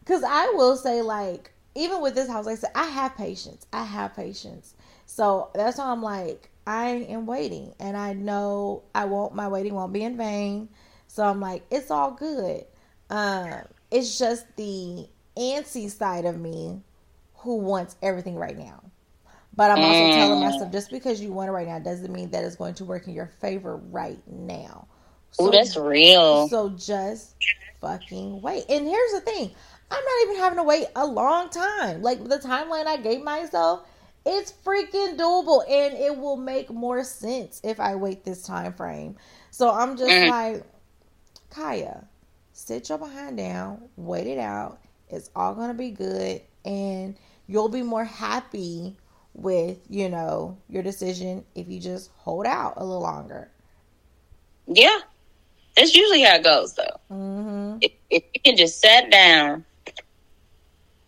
Because 0.00 0.22
I 0.24 0.52
will 0.56 0.76
say, 0.76 1.02
like, 1.02 1.52
even 1.74 2.00
with 2.00 2.14
this 2.14 2.28
house, 2.28 2.46
like 2.46 2.52
I 2.52 2.60
said, 2.60 2.70
I 2.74 2.84
have 2.86 3.16
patience. 3.16 3.66
I 3.72 3.84
have 3.84 4.14
patience. 4.14 4.74
So 5.06 5.50
that's 5.54 5.78
why 5.78 5.86
I'm 5.86 6.02
like, 6.02 6.50
I 6.66 6.86
am 7.08 7.26
waiting, 7.26 7.74
and 7.80 7.96
I 7.96 8.12
know 8.12 8.84
I 8.94 9.06
won't. 9.06 9.34
My 9.34 9.48
waiting 9.48 9.74
won't 9.74 9.92
be 9.92 10.04
in 10.04 10.16
vain. 10.16 10.68
So 11.08 11.24
I'm 11.24 11.40
like, 11.40 11.64
it's 11.70 11.90
all 11.90 12.12
good. 12.12 12.64
Um, 13.10 13.62
it's 13.90 14.18
just 14.18 14.46
the 14.56 15.08
antsy 15.36 15.90
side 15.90 16.24
of 16.26 16.38
me 16.40 16.80
who 17.38 17.56
wants 17.56 17.96
everything 18.02 18.36
right 18.36 18.56
now. 18.56 18.84
But 19.56 19.70
I'm 19.70 19.84
also 19.84 20.06
Mm. 20.06 20.08
telling 20.08 20.40
myself, 20.40 20.70
just 20.72 20.90
because 20.90 21.20
you 21.20 21.32
want 21.32 21.48
it 21.48 21.52
right 21.52 21.66
now 21.68 21.78
doesn't 21.80 22.12
mean 22.12 22.30
that 22.30 22.44
it's 22.44 22.56
going 22.56 22.74
to 22.74 22.84
work 22.84 23.08
in 23.08 23.14
your 23.14 23.26
favor 23.26 23.76
right 23.76 24.22
now. 24.26 24.86
Ooh, 25.40 25.50
that's 25.50 25.76
real. 25.76 26.52
So 26.52 26.70
just 26.70 27.34
fucking 27.80 28.40
wait. 28.42 28.64
And 28.68 28.86
here's 28.86 29.12
the 29.12 29.20
thing 29.20 29.50
I'm 29.90 30.04
not 30.04 30.22
even 30.24 30.36
having 30.36 30.58
to 30.58 30.64
wait 30.64 30.86
a 30.96 31.06
long 31.06 31.50
time. 31.50 32.02
Like 32.02 32.24
the 32.24 32.38
timeline 32.38 32.86
I 32.86 32.96
gave 32.98 33.22
myself, 33.22 33.86
it's 34.24 34.52
freaking 34.52 35.16
doable 35.18 35.62
and 35.68 35.94
it 35.96 36.16
will 36.16 36.36
make 36.36 36.70
more 36.70 37.04
sense 37.04 37.60
if 37.64 37.80
I 37.80 37.96
wait 37.96 38.24
this 38.24 38.42
time 38.42 38.72
frame. 38.74 39.16
So 39.50 39.70
I'm 39.70 39.96
just 39.96 40.20
Mm. 40.20 40.22
like, 40.22 40.64
Kaya, 41.50 42.06
sit 42.52 42.88
your 42.88 42.98
behind 42.98 43.36
down, 43.38 43.88
wait 43.96 44.26
it 44.26 44.38
out. 44.38 44.80
It's 45.08 45.30
all 45.36 45.54
gonna 45.54 45.74
be 45.74 45.90
good 45.90 46.42
and 46.64 47.16
you'll 47.46 47.68
be 47.68 47.82
more 47.82 48.04
happy 48.04 48.96
with, 49.34 49.78
you 49.88 50.08
know, 50.08 50.58
your 50.68 50.82
decision 50.82 51.44
if 51.54 51.68
you 51.68 51.80
just 51.80 52.10
hold 52.16 52.46
out 52.46 52.74
a 52.76 52.84
little 52.84 53.02
longer. 53.02 53.50
Yeah, 54.66 55.00
that's 55.76 55.94
usually 55.94 56.22
how 56.22 56.36
it 56.36 56.44
goes, 56.44 56.74
though. 56.74 57.00
Mm-hmm. 57.10 57.78
If, 57.80 57.92
if 58.10 58.24
you 58.34 58.40
can 58.44 58.56
just 58.56 58.80
sit 58.80 59.10
down 59.10 59.64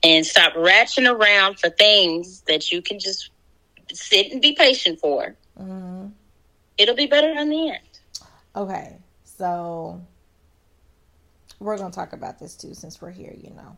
and 0.03 0.25
stop 0.27 0.55
ratcheting 0.55 1.11
around 1.13 1.59
for 1.59 1.71
things 1.71 2.43
that 2.47 2.71
you 2.71 2.83
can 2.83 2.99
just 2.99 3.31
sit 3.93 4.33
and 4.33 4.41
be 4.43 4.53
patient 4.55 5.01
for, 5.01 5.35
Mm-hmm. 5.61 6.07
it'll 6.79 6.97
be 6.97 7.07
better 7.07 7.31
in 7.31 7.49
the 7.49 7.69
end. 7.71 7.79
Okay, 8.57 8.97
so 9.25 10.01
we're 11.61 11.77
gonna 11.79 11.93
talk 11.93 12.13
about 12.13 12.39
this 12.41 12.57
too 12.57 12.75
since 12.75 13.01
we're 13.01 13.11
here, 13.13 13.35
you 13.41 13.51
know, 13.51 13.77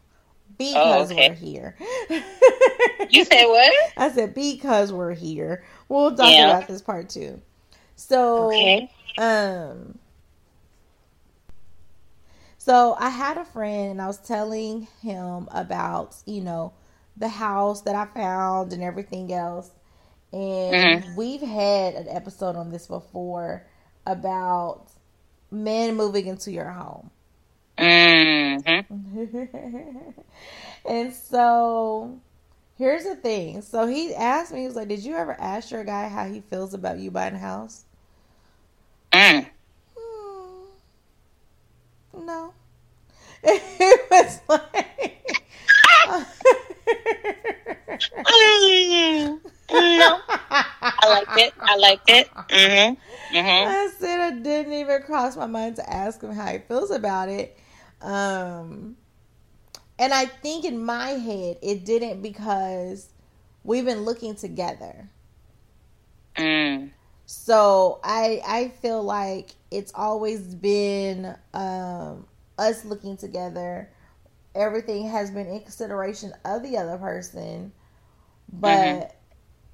because 0.59 1.11
Oh, 1.11 1.15
okay. 1.15 1.29
we're 1.29 1.35
here. 1.35 1.77
You 3.09 3.25
say 3.25 3.47
what? 3.47 3.73
I 3.97 4.11
said 4.11 4.35
because 4.35 4.93
we're 4.93 5.15
here. 5.15 5.65
We'll 5.89 6.17
talk 6.17 6.33
Yeah. 6.33 6.57
about 6.57 6.67
this 6.67 6.83
part 6.83 7.09
too. 7.09 7.41
So, 7.95 8.47
Okay. 8.49 8.91
um, 9.17 9.97
so 12.67 12.97
I 12.99 13.11
had 13.11 13.39
a 13.39 13.45
friend 13.45 13.93
and 13.93 14.03
I 14.03 14.09
was 14.09 14.19
telling 14.19 14.89
him 15.03 15.49
about 15.53 16.17
you 16.27 16.43
know 16.43 16.73
the 17.17 17.29
house 17.29 17.83
that 17.83 17.95
I 17.97 18.07
found 18.07 18.73
and 18.73 18.83
everything 18.83 19.33
else, 19.33 19.71
and 20.33 21.03
Mhm. 21.03 21.17
we've 21.17 21.43
had 21.43 21.95
an 21.95 22.09
episode 22.09 22.57
on 22.57 22.71
this 22.71 22.87
before 22.89 23.67
about 24.07 24.87
men 25.51 25.97
moving 25.97 26.27
into 26.27 26.53
your 26.53 26.71
home. 26.71 27.11
Mm-hmm. 27.79 28.81
and 30.87 31.13
so 31.15 32.21
here's 32.79 33.05
the 33.05 33.17
thing. 33.17 33.63
So 33.63 33.87
he 33.87 34.15
asked 34.15 34.53
me, 34.53 34.61
he 34.61 34.67
was 34.67 34.77
like, 34.77 34.89
Did 34.89 35.05
you 35.05 35.17
ever 35.17 35.37
ask 35.41 35.71
your 35.71 35.85
guy 35.85 36.09
how 36.09 36.27
he 36.27 36.41
feels 36.41 36.75
about 36.75 36.99
you 36.99 37.11
buying 37.11 37.35
a 37.35 37.39
house? 37.39 37.85
Mm. 39.13 39.47
No. 42.17 42.53
It 43.43 44.11
was 44.11 44.41
like. 44.49 45.43
No, 49.71 50.21
I 50.29 51.09
like 51.09 51.39
it. 51.39 51.55
I 51.61 51.77
like 51.77 52.01
it. 52.09 52.29
Mm-hmm. 52.31 53.37
Mm-hmm. 53.37 53.69
I 53.69 53.91
said 53.99 54.21
I 54.21 54.31
didn't 54.31 54.73
even 54.73 55.03
cross 55.03 55.37
my 55.37 55.47
mind 55.47 55.77
to 55.77 55.91
ask 55.91 56.23
him 56.23 56.33
how 56.33 56.47
he 56.53 56.59
feels 56.59 56.91
about 56.91 57.29
it. 57.29 57.59
Um, 58.01 58.97
and 59.99 60.13
I 60.13 60.27
think 60.27 60.65
in 60.65 60.85
my 60.85 61.11
head 61.11 61.59
it 61.63 61.85
didn't 61.85 62.23
because 62.23 63.09
we've 63.65 63.85
been 63.85 64.03
looking 64.03 64.37
together. 64.37 65.09
Mm. 66.37 66.91
So 67.27 68.01
I 68.05 68.43
I 68.47 68.69
feel 68.81 69.03
like 69.03 69.51
it's 69.71 69.93
always 69.95 70.55
been 70.55 71.37
um, 71.55 72.27
us 72.59 72.85
looking 72.85 73.17
together. 73.17 73.91
Everything 74.55 75.09
has 75.09 75.31
been 75.31 75.47
in 75.47 75.61
consideration 75.61 76.33
of 76.45 76.63
the 76.63 76.79
other 76.79 76.99
person, 76.99 77.73
but 78.53 79.15
Mhm. 79.15 79.17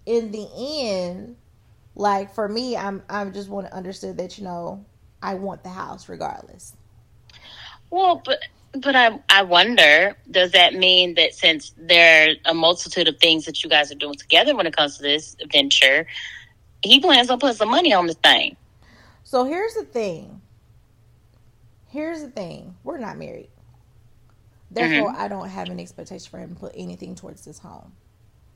in 0.06 0.32
the 0.32 0.48
end, 0.56 1.36
like 1.94 2.34
for 2.34 2.48
me, 2.48 2.76
I'm 2.76 3.02
I 3.08 3.24
just 3.26 3.48
want 3.48 3.66
to 3.68 3.74
understand 3.74 4.18
that 4.18 4.38
you 4.38 4.44
know 4.44 4.84
I 5.22 5.34
want 5.34 5.62
the 5.64 5.70
house 5.70 6.08
regardless. 6.08 6.74
Well, 7.90 8.22
but 8.24 8.40
but 8.74 8.96
I 8.96 9.20
I 9.30 9.42
wonder, 9.42 10.16
does 10.30 10.52
that 10.52 10.74
mean 10.74 11.14
that 11.14 11.34
since 11.34 11.72
there 11.76 12.30
are 12.30 12.52
a 12.52 12.54
multitude 12.54 13.08
of 13.08 13.18
things 13.18 13.44
that 13.46 13.62
you 13.62 13.70
guys 13.70 13.90
are 13.92 13.96
doing 13.96 14.14
together 14.16 14.56
when 14.56 14.66
it 14.66 14.76
comes 14.76 14.96
to 14.96 15.02
this 15.02 15.36
venture, 15.52 16.06
he 16.90 17.00
plans 17.00 17.30
on 17.30 17.38
putting 17.38 17.56
some 17.56 17.70
money 17.70 17.92
on 17.92 18.06
this 18.06 18.16
thing? 18.16 18.56
So 19.24 19.44
here's 19.44 19.74
the 19.74 19.84
thing. 19.84 20.40
Here's 21.88 22.22
the 22.22 22.30
thing. 22.30 22.74
We're 22.84 22.98
not 22.98 23.18
married. 23.18 23.50
Therefore, 24.70 25.14
I 25.16 25.28
don't 25.28 25.48
have 25.48 25.68
an 25.68 25.78
expectation 25.78 26.30
for 26.30 26.38
him 26.38 26.54
to 26.54 26.60
put 26.60 26.72
anything 26.74 27.14
towards 27.14 27.44
this 27.44 27.58
home. 27.58 27.92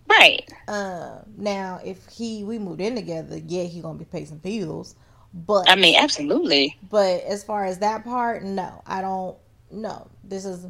Right. 0.09 0.49
Um, 0.68 1.21
now 1.37 1.80
if 1.85 2.06
he 2.09 2.45
we 2.45 2.59
moved 2.59 2.80
in 2.80 2.95
together, 2.95 3.38
yeah, 3.47 3.64
he 3.64 3.80
gonna 3.80 3.99
be 3.99 4.04
paying 4.04 4.26
some 4.26 4.38
bills. 4.38 4.95
But 5.35 5.68
I 5.68 5.76
mean, 5.76 5.97
absolutely. 5.97 6.76
but 6.90 7.23
as 7.25 7.45
far 7.45 7.66
as 7.66 7.78
that 7.80 8.04
part, 8.04 8.42
no, 8.42 8.83
I 8.87 9.00
don't. 9.00 9.37
No, 9.71 10.09
this 10.25 10.47
is 10.47 10.66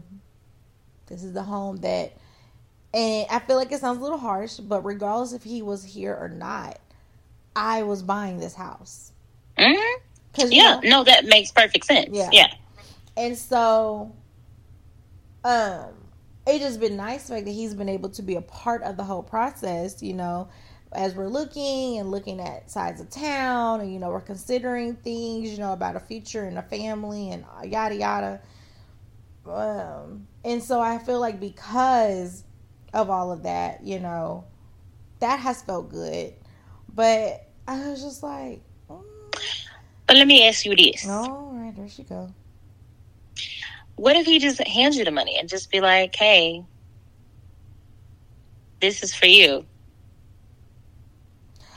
this 1.07 1.23
is 1.23 1.33
the 1.33 1.43
home 1.43 1.77
that, 1.79 2.17
and 2.93 3.27
I 3.31 3.39
feel 3.41 3.57
like 3.57 3.71
it 3.71 3.81
sounds 3.81 3.99
a 3.99 4.03
little 4.03 4.19
harsh, 4.19 4.57
but 4.57 4.85
regardless 4.85 5.33
if 5.33 5.45
he 5.45 5.63
was 5.63 5.85
here 5.85 6.17
or 6.19 6.29
not, 6.29 6.81
I 7.57 7.83
was 7.83 8.03
buying 8.03 8.39
this 8.39 8.55
house. 8.55 9.13
hmm 9.59 9.75
Cause 10.35 10.53
Yeah. 10.53 10.81
No, 10.85 11.03
that 11.03 11.25
makes 11.25 11.51
perfect 11.51 11.87
sense. 11.87 12.11
Yeah. 12.13 12.29
Yeah. 12.31 12.53
And 13.17 13.37
so, 13.37 14.15
um, 15.43 15.95
it 16.47 16.59
just 16.59 16.79
been 16.79 16.97
nice 16.97 17.27
the 17.27 17.35
fact 17.35 17.47
that 17.47 17.53
he's 17.53 17.75
been 17.75 17.89
able 17.89 18.11
to 18.11 18.23
be 18.23 18.37
a 18.37 18.43
part 18.43 18.83
of 18.83 18.99
the 18.99 19.05
whole 19.05 19.23
process. 19.23 20.03
You 20.03 20.13
know, 20.13 20.49
as 20.93 21.15
we're 21.15 21.29
looking 21.29 21.99
and 21.99 22.11
looking 22.11 22.39
at 22.39 22.71
sides 22.71 23.01
of 23.01 23.09
town, 23.09 23.81
and 23.81 23.91
you 23.91 23.99
know, 23.99 24.11
we're 24.11 24.21
considering 24.21 24.97
things. 24.97 25.51
You 25.51 25.59
know, 25.59 25.73
about 25.73 25.97
a 25.97 26.01
future 26.01 26.45
and 26.45 26.59
a 26.59 26.63
family 26.63 27.31
and 27.31 27.47
yada 27.65 27.97
yada. 27.97 28.41
Um, 29.47 30.27
and 30.45 30.63
so 30.63 30.81
I 30.81 30.99
feel 30.99 31.21
like 31.21 31.41
because 31.41 32.45
of 32.93 33.09
all 33.11 33.33
of 33.33 33.45
that, 33.45 33.83
you 33.85 33.99
know, 33.99 34.45
that 35.21 35.41
has 35.41 35.63
felt 35.63 35.91
good. 35.91 36.35
But 36.93 37.46
I 37.67 37.89
was 37.89 38.03
just 38.03 38.23
like, 38.23 38.61
mm, 38.91 39.03
But 40.07 40.17
let 40.17 40.27
me 40.27 40.47
ask 40.49 40.65
you 40.65 40.77
this: 40.77 41.07
all 41.09 41.53
right, 41.55 41.75
there 41.77 41.89
she 41.89 42.05
go. 42.05 42.33
What 43.97 44.17
if 44.17 44.27
he 44.27 44.39
just 44.39 44.61
hands 44.67 44.97
you 44.97 45.05
the 45.05 45.11
money 45.11 45.39
and 45.39 45.49
just 45.49 45.71
be 45.71 45.81
like, 45.81 46.15
"Hey, 46.15 46.65
this 48.81 49.03
is 49.03 49.15
for 49.15 49.27
you." 49.27 49.67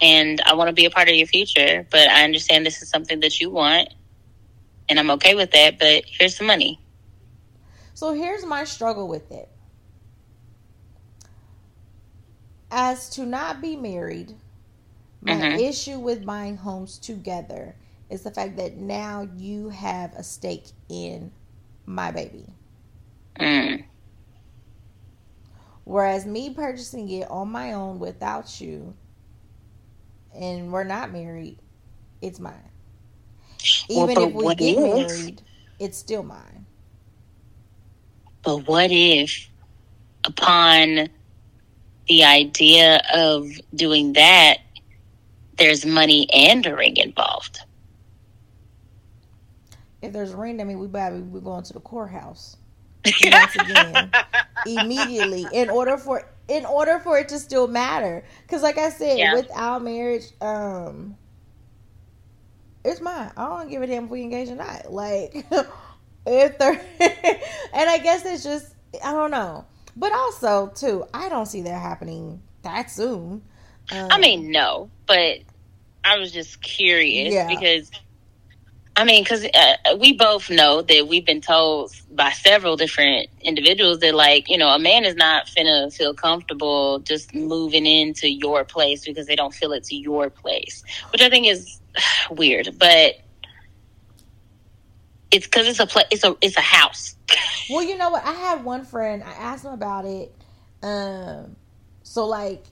And 0.01 0.41
I 0.45 0.53
want 0.53 0.69
to 0.69 0.73
be 0.73 0.85
a 0.85 0.89
part 0.91 1.09
of 1.09 1.15
your 1.15 1.27
future, 1.27 1.85
but 1.91 2.07
I 2.09 2.23
understand 2.23 2.65
this 2.65 2.81
is 2.81 2.89
something 2.89 3.19
that 3.21 3.41
you 3.41 3.49
want, 3.49 3.89
and 4.89 4.99
I'm 4.99 5.11
okay 5.11 5.35
with 5.35 5.51
that. 5.51 5.79
But 5.79 6.05
here's 6.07 6.37
the 6.37 6.45
money. 6.45 6.79
So 7.93 8.13
here's 8.13 8.45
my 8.45 8.63
struggle 8.63 9.07
with 9.07 9.31
it. 9.31 9.49
As 12.71 13.09
to 13.11 13.25
not 13.25 13.61
be 13.61 13.75
married, 13.75 14.35
my 15.21 15.33
Mhm. 15.33 15.59
issue 15.59 15.99
with 15.99 16.25
buying 16.25 16.57
homes 16.57 16.97
together 16.97 17.75
is 18.09 18.23
the 18.23 18.31
fact 18.31 18.57
that 18.57 18.77
now 18.77 19.27
you 19.35 19.69
have 19.69 20.13
a 20.13 20.23
stake 20.23 20.67
in 20.89 21.31
my 21.85 22.11
baby. 22.11 22.45
Mm. 23.39 23.83
Whereas 25.83 26.25
me 26.25 26.49
purchasing 26.53 27.09
it 27.09 27.29
on 27.29 27.49
my 27.51 27.73
own 27.73 27.99
without 27.99 28.59
you 28.61 28.95
and 30.33 30.71
we're 30.71 30.83
not 30.83 31.11
married, 31.11 31.57
it's 32.21 32.39
mine. 32.39 32.69
Even 33.87 34.15
but 34.15 34.23
if 34.23 34.33
we 34.33 34.53
get 34.55 34.77
if- 34.77 34.79
married, 34.79 35.41
it's 35.79 35.97
still 35.97 36.23
mine. 36.23 36.65
But 38.43 38.67
what 38.67 38.91
if, 38.91 39.49
upon 40.25 41.09
the 42.07 42.23
idea 42.23 43.01
of 43.13 43.47
doing 43.75 44.13
that, 44.13 44.59
there's 45.59 45.85
money 45.85 46.27
and 46.33 46.65
a 46.65 46.75
ring 46.75 46.97
involved? 46.97 47.59
If 50.01 50.13
there's 50.13 50.31
a 50.31 50.37
ring, 50.37 50.57
that 50.57 50.67
means 50.67 50.79
we 50.79 50.87
better 50.87 51.17
we're 51.17 51.41
going 51.41 51.63
to 51.65 51.73
the 51.73 51.81
courthouse. 51.81 52.57
once 53.23 53.55
again 53.55 54.13
immediately 54.65 55.43
in 55.43 55.69
order 55.69 55.97
for 55.97 56.23
in 56.47 56.65
order 56.65 56.99
for 56.99 57.17
it 57.17 57.29
to 57.29 57.39
still 57.39 57.67
matter 57.67 58.23
because 58.43 58.61
like 58.63 58.77
i 58.77 58.89
said 58.89 59.17
Yeah. 59.17 59.33
without 59.33 59.83
marriage 59.83 60.25
um 60.41 61.17
it's 62.83 63.01
mine 63.01 63.31
i 63.37 63.45
don't 63.45 63.69
give 63.69 63.81
a 63.81 63.87
damn 63.87 64.05
if 64.05 64.09
we 64.09 64.21
engage 64.21 64.49
or 64.49 64.55
not 64.55 64.91
like 64.91 65.45
if 66.25 66.57
there 66.59 66.71
and 67.73 67.89
i 67.89 67.99
guess 67.99 68.25
it's 68.25 68.43
just 68.43 68.75
i 69.03 69.11
don't 69.11 69.31
know 69.31 69.65
but 69.95 70.11
also 70.13 70.67
too 70.75 71.05
i 71.13 71.29
don't 71.29 71.47
see 71.47 71.61
that 71.61 71.81
happening 71.81 72.41
that 72.63 72.91
soon 72.91 73.41
um, 73.91 74.09
I 74.11 74.19
mean, 74.19 74.51
no, 74.51 74.91
but 75.09 75.39
I 76.05 76.19
was 76.19 76.31
just 76.31 76.61
curious 76.61 77.33
Yeah. 77.33 77.47
because, 77.47 77.89
I 78.95 79.03
mean, 79.03 79.23
because 79.23 79.43
uh, 79.43 79.97
we 79.99 80.13
both 80.13 80.49
know 80.51 80.83
that 80.83 81.07
we've 81.07 81.25
been 81.25 81.41
told 81.41 81.91
by 82.11 82.29
several 82.31 82.77
different 82.77 83.27
individuals 83.41 83.99
that, 83.99 84.13
like, 84.13 84.49
you 84.49 84.57
know, 84.57 84.69
a 84.69 84.77
man 84.79 85.03
is 85.03 85.15
not 85.15 85.47
finna 85.47 85.91
feel 85.91 86.13
comfortable 86.13 86.99
just 86.99 87.33
moving 87.33 87.85
into 87.87 88.29
your 88.29 88.63
place 88.63 89.03
because 89.03 89.25
they 89.25 89.35
don't 89.35 89.53
feel 89.53 89.73
it's 89.73 89.91
your 89.91 90.29
place, 90.29 90.83
which 91.11 91.21
I 91.21 91.29
think 91.29 91.47
is 91.47 91.81
weird, 92.31 92.77
but. 92.77 93.15
It's 95.31 95.45
because 95.45 95.67
it's 95.67 95.79
a 95.79 95.85
place, 95.85 96.07
it's 96.09 96.23
a 96.23 96.35
it's 96.41 96.57
a 96.57 96.61
house. 96.61 97.15
Well, 97.69 97.83
you 97.83 97.95
know 97.99 98.09
what? 98.09 98.25
I 98.25 98.31
had 98.33 98.63
one 98.63 98.83
friend. 98.83 99.21
I 99.23 99.29
asked 99.33 99.63
him 99.63 99.73
about 99.73 100.05
it. 100.05 100.33
Um, 100.81 101.55
so 102.01 102.25
like, 102.25 102.65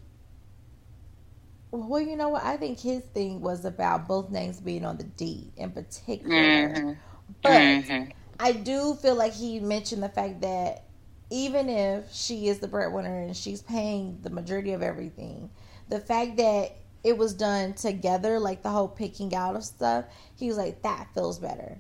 well, 1.72 2.02
you 2.02 2.16
know 2.16 2.30
what? 2.30 2.44
I 2.44 2.58
think 2.58 2.80
his 2.80 3.04
thing 3.04 3.42
was 3.42 3.66
about 3.66 4.08
both 4.08 4.30
names 4.30 4.60
being 4.60 4.86
on 4.86 4.98
the 4.98 5.04
deed 5.04 5.52
in 5.58 5.72
particular. 5.72 6.74
Mhm. 6.74 6.98
But 7.42 7.52
Mhm. 7.52 8.12
I 8.40 8.52
do 8.54 8.96
feel 8.96 9.16
like 9.16 9.34
he 9.34 9.60
mentioned 9.60 10.04
the 10.04 10.10
fact 10.10 10.42
that 10.42 10.84
even 11.30 11.68
if 11.70 12.12
she 12.14 12.48
is 12.48 12.60
the 12.60 12.68
breadwinner 12.68 13.22
and 13.22 13.36
she's 13.36 13.62
paying 13.62 14.20
the 14.22 14.30
majority 14.30 14.72
of 14.72 14.82
everything, 14.82 15.50
the 15.90 16.00
fact 16.00 16.38
that 16.38 16.78
it 17.04 17.18
was 17.18 17.34
done 17.34 17.74
together, 17.74 18.40
like 18.40 18.64
the 18.64 18.70
whole 18.70 18.88
picking 18.88 19.36
out 19.36 19.56
of 19.56 19.64
stuff, 19.64 20.06
he 20.36 20.48
was 20.48 20.58
like, 20.58 20.82
that 20.84 21.14
feels 21.14 21.40
better. 21.40 21.80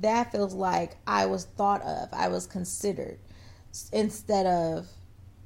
That 0.00 0.32
feels 0.32 0.52
like 0.54 0.96
I 1.06 1.26
was 1.26 1.44
thought 1.44 1.82
of, 1.82 2.08
I 2.12 2.28
was 2.28 2.46
considered, 2.46 3.18
instead 3.92 4.46
of 4.46 4.88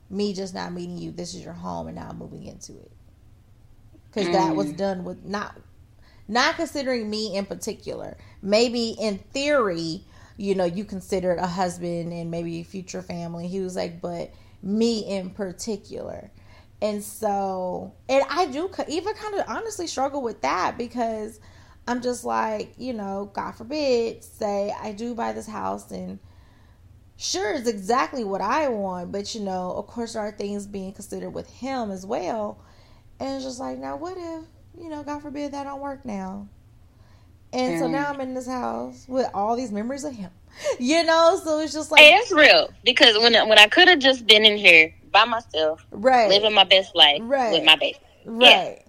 me 0.08 0.32
just 0.32 0.54
not 0.54 0.72
meeting 0.72 0.98
you. 0.98 1.12
This 1.12 1.34
is 1.34 1.44
your 1.44 1.52
home, 1.52 1.86
and 1.86 1.96
now 1.96 2.08
I'm 2.10 2.18
moving 2.18 2.46
into 2.46 2.72
it. 2.72 2.90
Because 4.10 4.30
that 4.30 4.56
was 4.56 4.72
Mm. 4.72 4.76
done 4.76 5.04
with 5.04 5.24
not 5.24 5.56
not 6.28 6.56
considering 6.56 7.10
me 7.10 7.36
in 7.36 7.44
particular. 7.44 8.16
Maybe 8.42 8.90
in 8.90 9.18
theory, 9.18 10.04
you 10.36 10.54
know, 10.54 10.64
you 10.64 10.84
considered 10.84 11.38
a 11.38 11.46
husband 11.46 12.12
and 12.12 12.30
maybe 12.30 12.62
future 12.62 13.02
family. 13.02 13.48
He 13.48 13.60
was 13.60 13.74
like, 13.76 14.00
but 14.00 14.32
me 14.62 15.00
in 15.00 15.30
particular. 15.30 16.30
And 16.80 17.02
so, 17.02 17.94
and 18.08 18.24
I 18.30 18.46
do 18.46 18.70
even 18.88 19.14
kind 19.14 19.34
of 19.34 19.44
honestly 19.48 19.86
struggle 19.86 20.22
with 20.22 20.40
that 20.42 20.78
because 20.78 21.40
I'm 21.86 22.00
just 22.00 22.24
like, 22.24 22.74
you 22.78 22.92
know, 22.92 23.30
God 23.34 23.52
forbid, 23.52 24.22
say 24.24 24.74
I 24.80 24.92
do 24.92 25.14
buy 25.14 25.32
this 25.32 25.48
house 25.48 25.90
and 25.90 26.20
sure, 27.16 27.52
it's 27.54 27.68
exactly 27.68 28.24
what 28.24 28.40
I 28.40 28.68
want, 28.68 29.12
but 29.12 29.34
you 29.34 29.40
know, 29.42 29.72
of 29.72 29.86
course, 29.86 30.14
there 30.14 30.22
are 30.22 30.32
things 30.32 30.66
being 30.66 30.92
considered 30.92 31.30
with 31.30 31.48
him 31.50 31.90
as 31.90 32.06
well. 32.06 32.60
And 33.20 33.36
it's 33.36 33.44
just 33.44 33.60
like, 33.60 33.78
now 33.78 33.96
what 33.96 34.16
if, 34.18 34.44
you 34.80 34.90
know, 34.90 35.04
God 35.04 35.22
forbid 35.22 35.52
that 35.52 35.64
don't 35.64 35.80
work 35.80 36.04
now? 36.06 36.48
And 37.52 37.76
so 37.78 37.86
Mm. 37.86 37.92
now 37.92 38.10
I'm 38.10 38.20
in 38.20 38.34
this 38.34 38.48
house 38.48 39.06
with 39.08 39.28
all 39.34 39.56
these 39.56 39.72
memories 39.72 40.04
of 40.04 40.14
him, 40.14 40.30
you 40.80 41.04
know. 41.04 41.40
So 41.44 41.60
it's 41.60 41.74
just 41.74 41.92
like, 41.92 42.06
Hey, 42.06 42.14
it's 42.14 42.32
real 42.32 42.70
because 42.84 43.18
when 43.18 43.34
when 43.48 43.58
I 43.58 43.68
could 43.68 43.88
have 43.88 43.98
just 44.00 44.26
been 44.26 44.44
in 44.46 44.56
here 44.58 44.94
by 45.12 45.24
myself, 45.24 45.86
right, 45.90 46.28
living 46.28 46.54
my 46.54 46.64
best 46.64 46.94
life 46.96 47.22
Right. 47.22 47.46
with 47.46 47.64
my 47.64 47.76
baby. 47.76 47.98
right. 48.24 48.84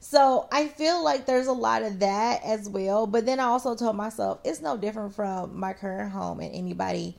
So 0.00 0.48
I 0.52 0.68
feel 0.68 1.04
like 1.04 1.26
there's 1.26 1.46
a 1.48 1.52
lot 1.52 1.82
of 1.82 2.00
that 2.00 2.42
as 2.44 2.68
well. 2.68 3.06
But 3.06 3.26
then 3.26 3.40
I 3.40 3.44
also 3.44 3.76
told 3.76 3.96
myself 3.96 4.40
it's 4.44 4.60
no 4.62 4.76
different 4.76 5.14
from 5.14 5.58
my 5.58 5.72
current 5.74 6.12
home 6.12 6.40
and 6.40 6.54
anybody 6.54 7.16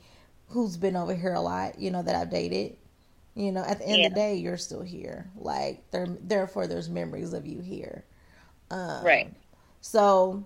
who's 0.48 0.76
been 0.76 0.96
over 0.96 1.14
here 1.14 1.34
a 1.34 1.40
lot, 1.40 1.78
you 1.80 1.90
know, 1.90 2.02
that 2.02 2.16
I've 2.16 2.30
dated. 2.30 2.76
You 3.34 3.52
know, 3.52 3.62
at 3.64 3.78
the 3.78 3.86
end 3.86 4.00
Yeah. 4.00 4.06
of 4.06 4.12
the 4.12 4.16
day, 4.16 4.34
you're 4.36 4.56
still 4.58 4.82
here. 4.82 5.30
Like 5.36 5.90
there, 5.90 6.06
therefore, 6.20 6.66
there's 6.66 6.88
memories 6.90 7.32
of 7.32 7.46
you 7.46 7.60
here. 7.60 8.04
Um, 8.70 9.04
Right. 9.04 9.32
So, 9.80 10.44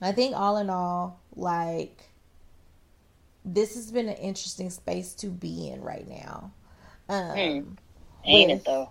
I 0.00 0.12
think 0.12 0.36
all 0.36 0.56
in 0.58 0.70
all, 0.70 1.20
like 1.36 2.10
this 3.44 3.74
has 3.74 3.90
been 3.92 4.08
an 4.08 4.16
interesting 4.16 4.70
space 4.70 5.14
to 5.14 5.28
be 5.28 5.68
in 5.68 5.82
right 5.82 6.06
now. 6.08 6.52
Um, 7.08 7.30
Hmm. 7.36 7.70
Ain't 8.24 8.50
with- 8.50 8.60
it 8.60 8.64
though? 8.64 8.90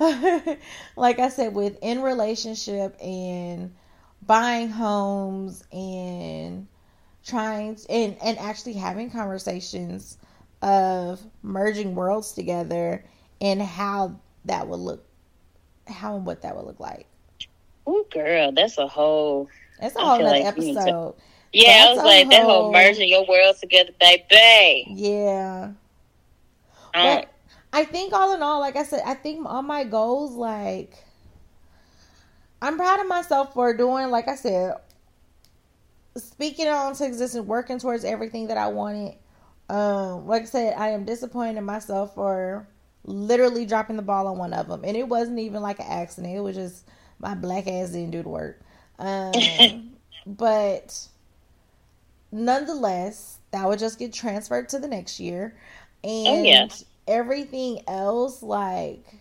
like 0.96 1.18
I 1.18 1.28
said, 1.28 1.54
with 1.54 1.78
in 1.82 2.02
relationship 2.02 2.96
and 3.02 3.74
buying 4.26 4.68
homes 4.68 5.64
and 5.72 6.66
trying 7.24 7.78
and 7.88 8.16
and 8.22 8.38
actually 8.38 8.74
having 8.74 9.10
conversations 9.10 10.18
of 10.62 11.20
merging 11.42 11.94
worlds 11.94 12.32
together 12.32 13.04
and 13.40 13.60
how 13.60 14.18
that 14.46 14.66
would 14.68 14.78
look, 14.80 15.04
how 15.86 16.16
and 16.16 16.24
what 16.24 16.42
that 16.42 16.56
would 16.56 16.64
look 16.64 16.80
like. 16.80 17.06
Oh, 17.86 18.06
girl, 18.10 18.52
that's 18.52 18.78
a 18.78 18.86
whole. 18.86 19.48
That's 19.80 19.96
a 19.96 20.00
whole 20.00 20.18
feel 20.18 20.26
like 20.26 20.56
need 20.56 20.74
to- 20.74 20.80
episode. 20.80 21.14
Yeah, 21.52 21.86
I 21.88 21.92
was 21.94 22.04
like 22.04 22.30
that 22.30 22.42
whole- 22.44 22.62
whole 22.62 22.72
merging 22.72 23.08
your 23.08 23.26
worlds 23.26 23.60
together, 23.60 23.90
baby. 24.00 24.86
Yeah. 24.88 25.72
Um, 26.94 27.02
But 27.02 27.28
I 27.72 27.84
think 27.84 28.12
all 28.12 28.32
in 28.34 28.42
all, 28.42 28.60
like 28.60 28.76
I 28.76 28.84
said, 28.84 29.02
I 29.04 29.14
think 29.14 29.46
all 29.46 29.62
my 29.62 29.84
goals, 29.84 30.32
like 30.32 30.94
I'm 32.62 32.76
proud 32.76 33.00
of 33.00 33.08
myself 33.08 33.52
for 33.54 33.74
doing, 33.74 34.10
like 34.10 34.28
I 34.28 34.36
said, 34.36 34.76
speaking 36.16 36.68
on 36.68 36.94
to 36.94 37.04
existence, 37.04 37.44
working 37.46 37.78
towards 37.78 38.04
everything 38.04 38.46
that 38.46 38.56
I 38.56 38.68
wanted. 38.68 39.16
Um, 39.72 40.26
like 40.26 40.42
I 40.42 40.46
said, 40.46 40.74
I 40.78 40.90
am 40.90 41.04
disappointed 41.04 41.58
in 41.58 41.64
myself 41.64 42.14
for 42.14 42.68
literally 43.04 43.66
dropping 43.66 43.96
the 43.96 44.02
ball 44.02 44.28
on 44.28 44.38
one 44.38 44.54
of 44.54 44.68
them, 44.68 44.84
and 44.84 44.96
it 44.96 45.08
wasn't 45.08 45.40
even 45.40 45.62
like 45.62 45.80
an 45.80 45.86
accident. 45.88 46.34
It 46.36 46.40
was 46.40 46.56
just 46.56 46.88
my 47.20 47.34
black 47.34 47.66
ass 47.68 47.90
didn't 47.90 48.12
do 48.12 48.22
the 48.22 48.30
work. 48.30 48.60
Um, 48.98 49.92
but 50.26 51.08
nonetheless, 52.32 53.38
that 53.50 53.66
would 53.68 53.78
just 53.78 53.98
get 53.98 54.12
transferred 54.12 54.68
to 54.70 54.78
the 54.78 54.88
next 54.88 55.20
year, 55.20 55.56
and 56.04 56.26
Oh, 56.26 56.42
yeah. 56.42 56.68
everything 57.08 57.82
else, 57.88 58.42
like 58.42 59.20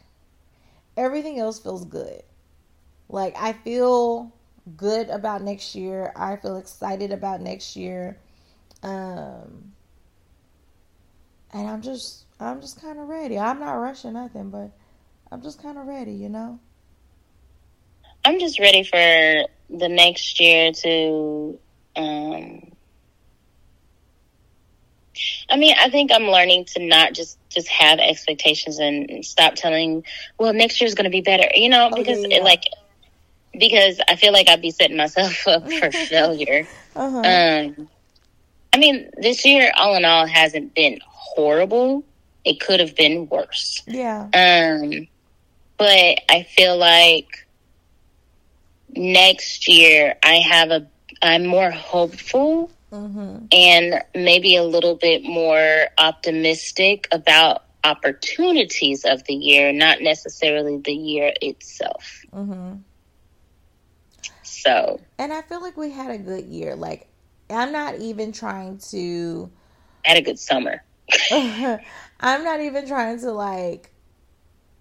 everything 0.98 1.40
else, 1.40 1.60
feels 1.60 1.86
good. 1.86 2.24
Like 3.10 3.36
I 3.38 3.54
feel 3.54 4.34
good 4.78 5.10
about 5.10 5.42
next 5.44 5.76
year. 5.76 6.12
I 6.16 6.38
feel 6.38 6.58
excited 6.58 7.12
about 7.12 7.42
next 7.42 7.76
year. 7.76 8.18
Um 8.84 9.74
and 11.54 11.68
I'm 11.68 11.82
just 11.82 12.26
I'm 12.40 12.62
just 12.62 12.82
kind 12.82 13.00
of 13.00 13.08
ready. 13.08 13.38
I'm 13.38 13.60
not 13.60 13.74
rushing 13.74 14.14
nothing, 14.14 14.50
but 14.50 14.72
I'm 15.32 15.42
just 15.42 15.62
kind 15.62 15.78
of 15.78 15.88
ready, 15.88 16.14
you 16.14 16.30
know. 16.30 16.60
I'm 18.26 18.40
just 18.40 18.60
ready 18.60 18.84
for 18.84 18.98
the 19.70 19.90
next 19.90 20.40
year 20.40 20.72
to. 20.72 21.60
um 21.96 22.72
I 25.50 25.58
mean, 25.58 25.76
I 25.78 25.90
think 25.90 26.12
I'm 26.14 26.24
learning 26.30 26.66
to 26.76 26.86
not 26.86 27.14
just 27.14 27.38
just 27.50 27.68
have 27.68 28.00
expectations 28.00 28.80
and 28.80 29.26
stop 29.26 29.56
telling, 29.56 30.06
well, 30.40 30.54
next 30.54 30.80
year's 30.80 30.96
going 30.96 31.04
to 31.06 31.12
be 31.12 31.22
better, 31.22 31.48
you 31.54 31.70
know, 31.70 31.90
Oh, 31.92 31.96
because 31.96 32.20
yeah, 32.22 32.28
yeah. 32.30 32.38
It, 32.38 32.44
like 32.44 32.64
because 33.54 34.00
I 34.08 34.16
feel 34.16 34.32
like 34.32 34.48
I'd 34.50 34.62
be 34.62 34.72
setting 34.72 34.98
myself 34.98 35.48
up 35.48 35.70
for 35.72 35.92
failure. 36.10 36.68
Uh-huh. 36.96 37.18
Um, 37.20 37.90
I 38.74 38.78
mean, 38.78 39.10
this 39.18 39.46
year, 39.46 39.72
all 39.76 39.96
in 39.96 40.06
all, 40.06 40.26
hasn't 40.26 40.74
been 40.74 41.00
horrible. 41.22 42.04
It 42.44 42.60
could 42.60 42.80
have 42.80 42.96
been 42.96 43.30
worse. 43.30 43.84
yeah. 43.86 44.24
Um, 44.34 45.08
but 45.78 46.20
I 46.30 46.44
feel 46.56 46.78
like 46.78 47.46
next 48.96 49.68
year 49.68 50.16
I 50.24 50.36
have 50.36 50.72
a 50.72 50.88
I'm 51.22 51.46
more 51.46 51.70
hopeful 51.72 52.72
Mhm. 52.92 53.48
and 53.54 54.02
maybe 54.16 54.56
a 54.56 54.64
little 54.64 54.96
bit 54.96 55.24
more 55.24 55.88
optimistic 55.98 57.08
about 57.12 57.64
opportunities 57.84 59.06
of 59.06 59.24
the 59.26 59.34
year, 59.34 59.72
not 59.72 60.02
necessarily 60.02 60.78
the 60.78 60.94
year 60.94 61.32
itself. 61.42 62.24
Mm-hmm. 62.34 62.78
So 64.44 65.00
And 65.18 65.32
I 65.32 65.42
feel 65.44 65.62
like 65.62 65.78
we 65.78 65.92
had 65.92 66.12
a 66.12 66.18
good 66.18 66.46
year. 66.46 66.76
Like 66.76 67.08
I'm 67.50 67.72
not 67.72 68.00
even 68.00 68.32
trying 68.32 68.78
to 68.92 69.50
had 70.04 70.18
a 70.18 70.22
good 70.22 70.40
summer. 70.40 70.84
I'm 71.32 72.44
not 72.44 72.62
even 72.62 72.88
trying 72.88 73.20
to 73.22 73.32
like 73.32 73.92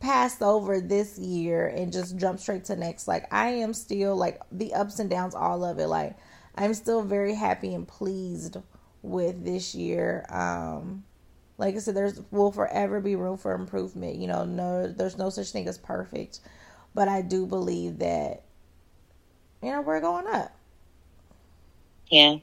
pass 0.00 0.40
over 0.42 0.80
this 0.80 1.18
year 1.18 1.68
and 1.68 1.92
just 1.92 2.16
jump 2.16 2.40
straight 2.40 2.64
to 2.66 2.76
next. 2.76 3.08
Like 3.08 3.32
I 3.32 3.50
am 3.50 3.74
still 3.74 4.16
like 4.16 4.40
the 4.52 4.74
ups 4.74 4.98
and 4.98 5.10
downs, 5.10 5.34
all 5.34 5.64
of 5.64 5.78
it. 5.78 5.88
Like 5.88 6.16
I'm 6.56 6.74
still 6.74 7.02
very 7.02 7.34
happy 7.34 7.74
and 7.74 7.86
pleased 7.86 8.58
with 9.02 9.44
this 9.44 9.74
year. 9.74 10.26
Um 10.30 11.04
like 11.58 11.76
I 11.76 11.78
said, 11.78 11.96
there's 11.96 12.20
will 12.30 12.52
forever 12.52 13.00
be 13.00 13.16
room 13.16 13.38
for 13.38 13.54
improvement. 13.54 14.16
You 14.16 14.28
know, 14.28 14.44
no 14.44 14.88
there's 14.88 15.18
no 15.18 15.30
such 15.30 15.50
thing 15.52 15.68
as 15.68 15.78
perfect. 15.78 16.40
But 16.94 17.08
I 17.08 17.22
do 17.22 17.46
believe 17.46 17.98
that 18.00 18.44
you 19.62 19.70
know, 19.70 19.80
we're 19.82 20.00
going 20.00 20.26
up. 20.26 20.54
Yeah. 22.11 22.37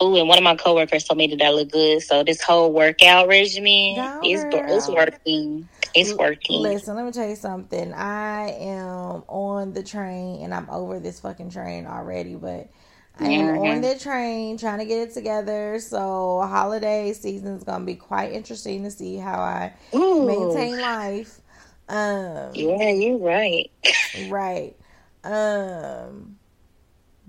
Oh, 0.00 0.16
and 0.16 0.28
one 0.28 0.38
of 0.38 0.44
my 0.44 0.56
coworkers 0.56 1.04
told 1.04 1.18
me 1.18 1.28
that 1.28 1.42
I 1.42 1.50
look 1.50 1.70
good. 1.72 2.02
So 2.02 2.24
this 2.24 2.42
whole 2.42 2.72
workout 2.72 3.28
regimen 3.28 4.10
is 4.22 4.46
it's 4.68 4.88
working. 4.88 5.70
It's 5.94 6.16
working. 6.16 6.78
Listen, 6.78 6.96
let 6.96 7.06
me 7.06 7.12
tell 7.12 7.28
you 7.28 7.36
something. 7.36 7.92
I 7.94 8.50
am 8.50 9.24
on 9.28 9.74
the 9.74 9.82
train 9.82 10.42
and 10.44 10.54
I'm 10.54 10.70
over 10.70 11.00
this 11.00 11.20
fucking 11.20 11.50
train 11.50 11.86
already, 11.86 12.36
but 12.36 12.70
I 13.18 13.30
am 13.32 13.50
Mhm. 13.50 13.58
on 13.58 13.82
the 13.82 13.98
train 13.98 14.58
trying 14.58 14.78
to 14.80 14.86
get 14.86 15.08
it 15.10 15.14
together. 15.14 15.80
So 15.80 16.42
holiday 16.42 17.12
season 17.14 17.56
is 17.56 17.64
gonna 17.64 17.84
be 17.84 17.96
quite 17.96 18.32
interesting 18.32 18.84
to 18.84 18.92
see 18.92 19.16
how 19.16 19.40
I 19.40 19.74
Ooh. 19.94 20.18
maintain 20.18 20.80
life. 20.80 21.40
Um 21.88 22.76
Yeah, 22.78 22.90
you're 22.90 23.18
right. 23.18 23.70
right. 24.14 24.76
Um 25.24 26.38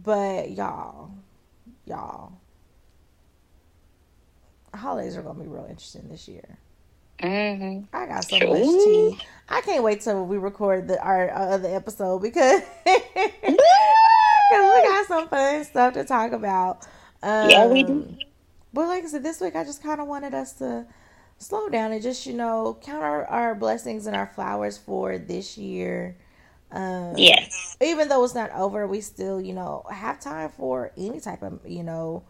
but 0.04 0.52
y'all, 0.52 1.12
y'all. 1.90 2.34
Holidays 4.74 5.18
are 5.18 5.22
gonna 5.24 5.40
be 5.44 5.48
real 5.48 5.66
interesting 5.70 6.08
this 6.10 6.28
year. 6.28 6.60
hmm 7.22 7.82
I 7.94 8.06
got 8.08 8.26
so 8.26 8.40
True. 8.40 8.50
much 8.50 8.78
tea. 8.78 9.18
I 9.50 9.62
can't 9.62 9.84
wait 9.84 10.02
till 10.02 10.26
we 10.26 10.38
record 10.38 10.88
the 10.88 11.02
our 11.02 11.30
uh, 11.32 11.56
other 11.56 11.70
episode 11.76 12.20
because 12.22 12.62
because 12.86 14.74
we 14.74 14.82
got 14.82 15.08
some 15.08 15.28
fun 15.28 15.64
stuff 15.66 15.94
to 15.94 16.04
talk 16.06 16.32
about. 16.34 16.86
Um, 17.24 17.30
Yeah, 17.42 17.68
we 17.68 17.84
do. 17.84 18.18
But 18.74 18.88
like 18.88 19.04
I 19.04 19.08
said, 19.08 19.24
this 19.24 19.42
week 19.42 19.56
I 19.56 19.64
just 19.64 19.84
kind 19.84 20.02
of 20.02 20.08
wanted 20.08 20.34
us 20.34 20.54
to 20.54 20.86
slow 21.38 21.70
down 21.70 21.92
and 21.92 22.02
just 22.02 22.26
you 22.26 22.34
know 22.34 22.78
count 22.82 23.04
our, 23.04 23.26
our 23.26 23.56
blessings 23.56 24.08
and 24.08 24.16
our 24.16 24.28
flowers 24.28 24.78
for 24.78 25.18
this 25.18 25.58
year. 25.58 26.18
Um, 26.72 27.40
Yes. 27.40 27.78
even 27.82 28.08
though 28.10 28.24
it's 28.24 28.36
not 28.36 28.52
over, 28.54 28.88
we 28.88 29.02
still, 29.02 29.42
you 29.42 29.54
know, 29.54 29.86
have 29.92 30.20
time 30.20 30.50
for 30.50 30.92
any 30.98 31.20
type 31.20 31.42
of, 31.44 31.60
you 31.66 31.84
know, 31.84 32.24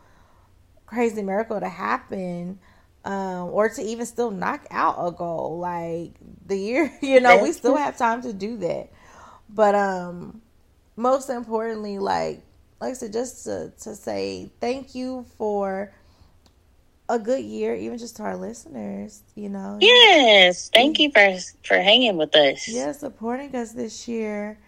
crazy 0.85 1.21
miracle 1.21 1.59
to 1.59 1.69
happen. 1.69 2.59
Um, 3.05 3.49
or 3.51 3.69
to 3.69 3.81
even 3.81 4.05
still 4.05 4.31
knock 4.31 4.65
out 4.71 4.95
a 4.99 5.11
goal. 5.11 5.59
Like 5.59 6.13
the 6.45 6.57
year, 6.57 6.91
you 7.01 7.19
know, 7.19 7.37
we 7.37 7.51
still 7.53 7.75
have 7.75 7.97
time 7.97 8.21
to 8.23 8.33
do 8.33 8.57
that. 8.57 8.89
But 9.49 9.75
um 9.75 10.41
most 10.95 11.29
importantly, 11.29 11.99
like 11.99 12.41
like 12.81 12.91
I 12.91 12.93
said, 12.93 13.13
just 13.13 13.43
to, 13.45 13.71
to 13.81 13.95
say 13.95 14.51
thank 14.59 14.95
you 14.95 15.25
for 15.37 15.93
a 17.09 17.19
good 17.19 17.43
year, 17.45 17.75
even 17.75 17.99
just 17.99 18.17
to 18.17 18.23
our 18.23 18.37
listeners, 18.37 19.23
you 19.35 19.49
know. 19.49 19.87
Yes. 19.87 20.69
Thank 20.69 20.99
you 20.99 21.11
for 21.11 21.35
for 21.63 21.81
hanging 21.81 22.17
with 22.17 22.35
us. 22.35 22.67
yeah, 22.67 22.91
supporting 22.93 23.55
us 23.55 23.73
this 23.73 24.07
year. 24.07 24.59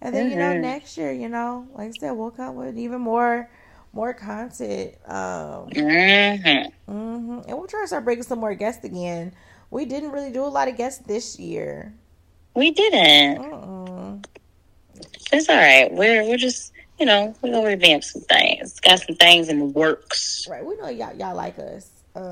And 0.00 0.14
then, 0.14 0.28
you 0.28 0.36
know, 0.36 0.52
Mhm. 0.52 0.60
next 0.62 0.98
year, 0.98 1.12
you 1.12 1.28
know, 1.28 1.68
like 1.74 1.88
I 1.88 1.92
said, 1.92 2.12
we'll 2.12 2.30
come 2.30 2.56
with 2.56 2.78
even 2.78 3.00
more 3.00 3.50
more 3.92 4.14
content. 4.14 4.94
Um 5.06 5.74
hmm 5.74 6.68
hmm 6.86 7.40
and 7.46 7.58
we'll 7.58 7.66
try 7.66 7.82
to 7.82 7.88
start 7.88 8.04
bringing 8.04 8.24
some 8.24 8.40
more 8.40 8.54
guests 8.54 8.84
again. 8.84 9.32
We 9.70 9.86
didn't 9.86 10.10
really 10.12 10.32
do 10.32 10.44
a 10.44 10.46
lot 10.52 10.68
of 10.68 10.76
guests 10.76 11.04
this 11.06 11.38
year. 11.38 11.94
We 12.54 12.70
didn't. 12.72 13.44
Mm-mm. 13.44 14.24
It's 15.32 15.48
all 15.48 15.56
right. 15.56 15.92
We're 15.92 16.24
we're 16.24 16.36
just 16.38 16.71
you 17.02 17.06
know 17.06 17.34
we're 17.42 17.50
gonna 17.50 17.66
revamp 17.66 18.04
some 18.04 18.22
things. 18.22 18.78
Got 18.78 19.00
some 19.00 19.16
things 19.16 19.48
in 19.48 19.58
the 19.58 19.64
works. 19.64 20.46
Right, 20.46 20.64
we 20.64 20.76
know 20.76 20.88
y'all 20.88 21.14
y'all 21.16 21.34
like 21.34 21.58
us. 21.58 21.90
Um, 22.14 22.22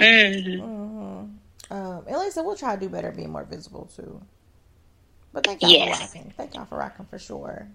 hmm 0.00 0.60
hmm 0.60 1.24
um, 1.70 2.04
and 2.06 2.16
like 2.16 2.26
I 2.26 2.30
said, 2.30 2.42
we'll 2.44 2.56
try 2.56 2.74
to 2.76 2.80
do 2.80 2.88
better, 2.88 3.10
being 3.10 3.30
more 3.30 3.44
visible 3.44 3.86
too. 3.94 4.22
But 5.32 5.44
thank 5.44 5.62
y'all 5.62 5.72
Yes. 5.72 5.98
for 5.98 6.04
rocking. 6.04 6.32
Thank 6.36 6.54
y'all 6.54 6.64
for 6.66 6.78
rocking 6.78 7.06
for 7.06 7.18
sure. 7.18 7.68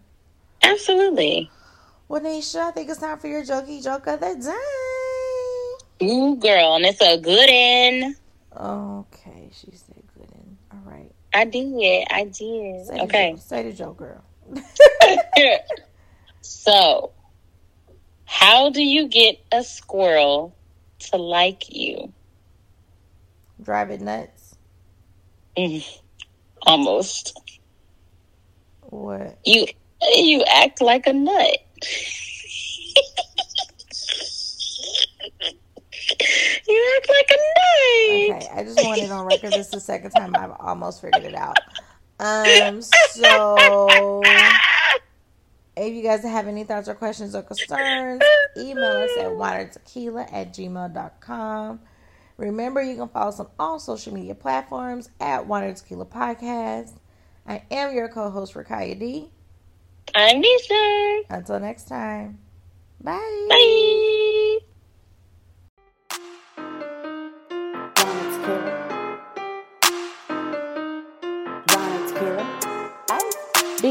Absolutely. 0.64 1.52
Well, 2.08 2.22
Nisha, 2.22 2.60
I 2.68 2.72
think 2.72 2.90
it's 2.90 3.00
time 3.00 3.18
for 3.20 3.28
your 3.28 3.44
jokey 3.44 3.84
joke 3.84 4.08
of 4.08 4.20
the 4.22 4.36
day. 4.36 6.06
Ooh, 6.06 6.36
girl, 6.38 6.76
and 6.76 6.86
it's 6.86 7.02
a 7.02 7.18
good 7.18 7.50
one. 8.02 8.16
Okay, 8.58 9.50
she 9.54 9.72
said 9.72 10.04
good. 10.18 10.30
And 10.34 10.58
all 10.72 10.80
right. 10.92 11.12
I 11.34 11.46
did. 11.46 12.08
I 12.10 12.24
did. 12.26 12.88
Say 12.88 13.00
the 13.02 13.06
Okay. 13.06 13.32
joke. 13.32 13.40
Say 13.40 13.64
the 13.64 13.74
joke, 13.74 13.98
girl. 13.98 14.24
so, 16.46 17.12
how 18.26 18.70
do 18.70 18.84
you 18.84 19.08
get 19.08 19.40
a 19.52 19.64
squirrel 19.64 20.56
to 21.00 21.18
like 21.18 21.74
you? 21.74 22.14
Drive 23.62 23.92
it 23.92 24.02
nuts. 24.02 24.56
Mm, 25.58 25.84
Almost. 26.64 27.40
What? 28.82 29.38
You 29.46 29.66
you 30.16 30.44
act 30.44 30.82
like 30.82 31.08
a 31.08 31.14
nut. 31.14 31.58
you 36.68 36.98
act 36.98 37.10
like 37.10 37.32
a 37.32 37.38
nut. 37.38 38.38
Okay, 38.38 38.50
I 38.54 38.64
just 38.64 38.84
want 38.84 39.02
it 39.02 39.12
on 39.12 39.26
record. 39.26 39.52
This 39.52 39.68
is 39.68 39.72
the 39.72 39.80
second 39.80 40.12
time 40.12 40.36
I've 40.36 40.54
almost 40.60 41.02
figured 41.02 41.24
it 41.24 41.36
out. 41.36 41.58
Um, 42.20 42.82
so 42.82 44.22
if 45.78 45.94
you 45.94 46.04
guys 46.04 46.24
have 46.24 46.48
any 46.48 46.64
thoughts 46.64 46.88
or 46.88 46.96
questions 46.96 47.36
or 47.36 47.44
concerns, 47.44 48.22
email 48.58 48.84
us 48.84 49.12
at 49.18 49.28
watertequila 49.28 50.32
at 50.32 50.54
gmail.com. 50.54 51.80
Remember, 52.38 52.82
you 52.82 52.96
can 52.96 53.08
follow 53.08 53.30
us 53.30 53.40
on 53.40 53.48
all 53.58 53.80
social 53.80 54.14
media 54.14 54.36
platforms 54.36 55.10
at 55.20 55.48
Water 55.48 55.74
Tequila 55.74 56.06
Podcast. 56.06 56.92
I 57.48 57.64
am 57.72 57.96
your 57.96 58.10
co 58.10 58.30
host, 58.30 58.54
Rakaya 58.54 59.00
D. 59.00 59.30
I'm 60.14 60.42
Nisha. 60.42 61.22
Until 61.30 61.60
next 61.60 61.86
time, 61.88 62.40
bye. 63.02 63.48
Bye. 63.50 64.02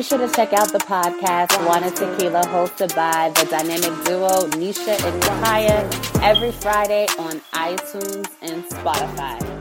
Sure 0.05 0.19
to 0.19 0.29
check 0.35 0.53
out 0.53 0.71
the 0.71 0.81
podcast 0.81 1.67
Water 1.67 1.89
Tequila 1.89 2.43
hosted 2.43 2.95
by 2.95 3.33
the 3.37 3.47
dynamic 3.47 4.05
duo 4.05 4.47
Nisha 4.61 5.03
and 5.03 5.23
Kaya 5.43 5.89
every 6.23 6.53
Friday 6.53 7.07
on 7.19 7.41
iTunes 7.55 8.29
and 8.43 8.63
Spotify. 8.65 9.54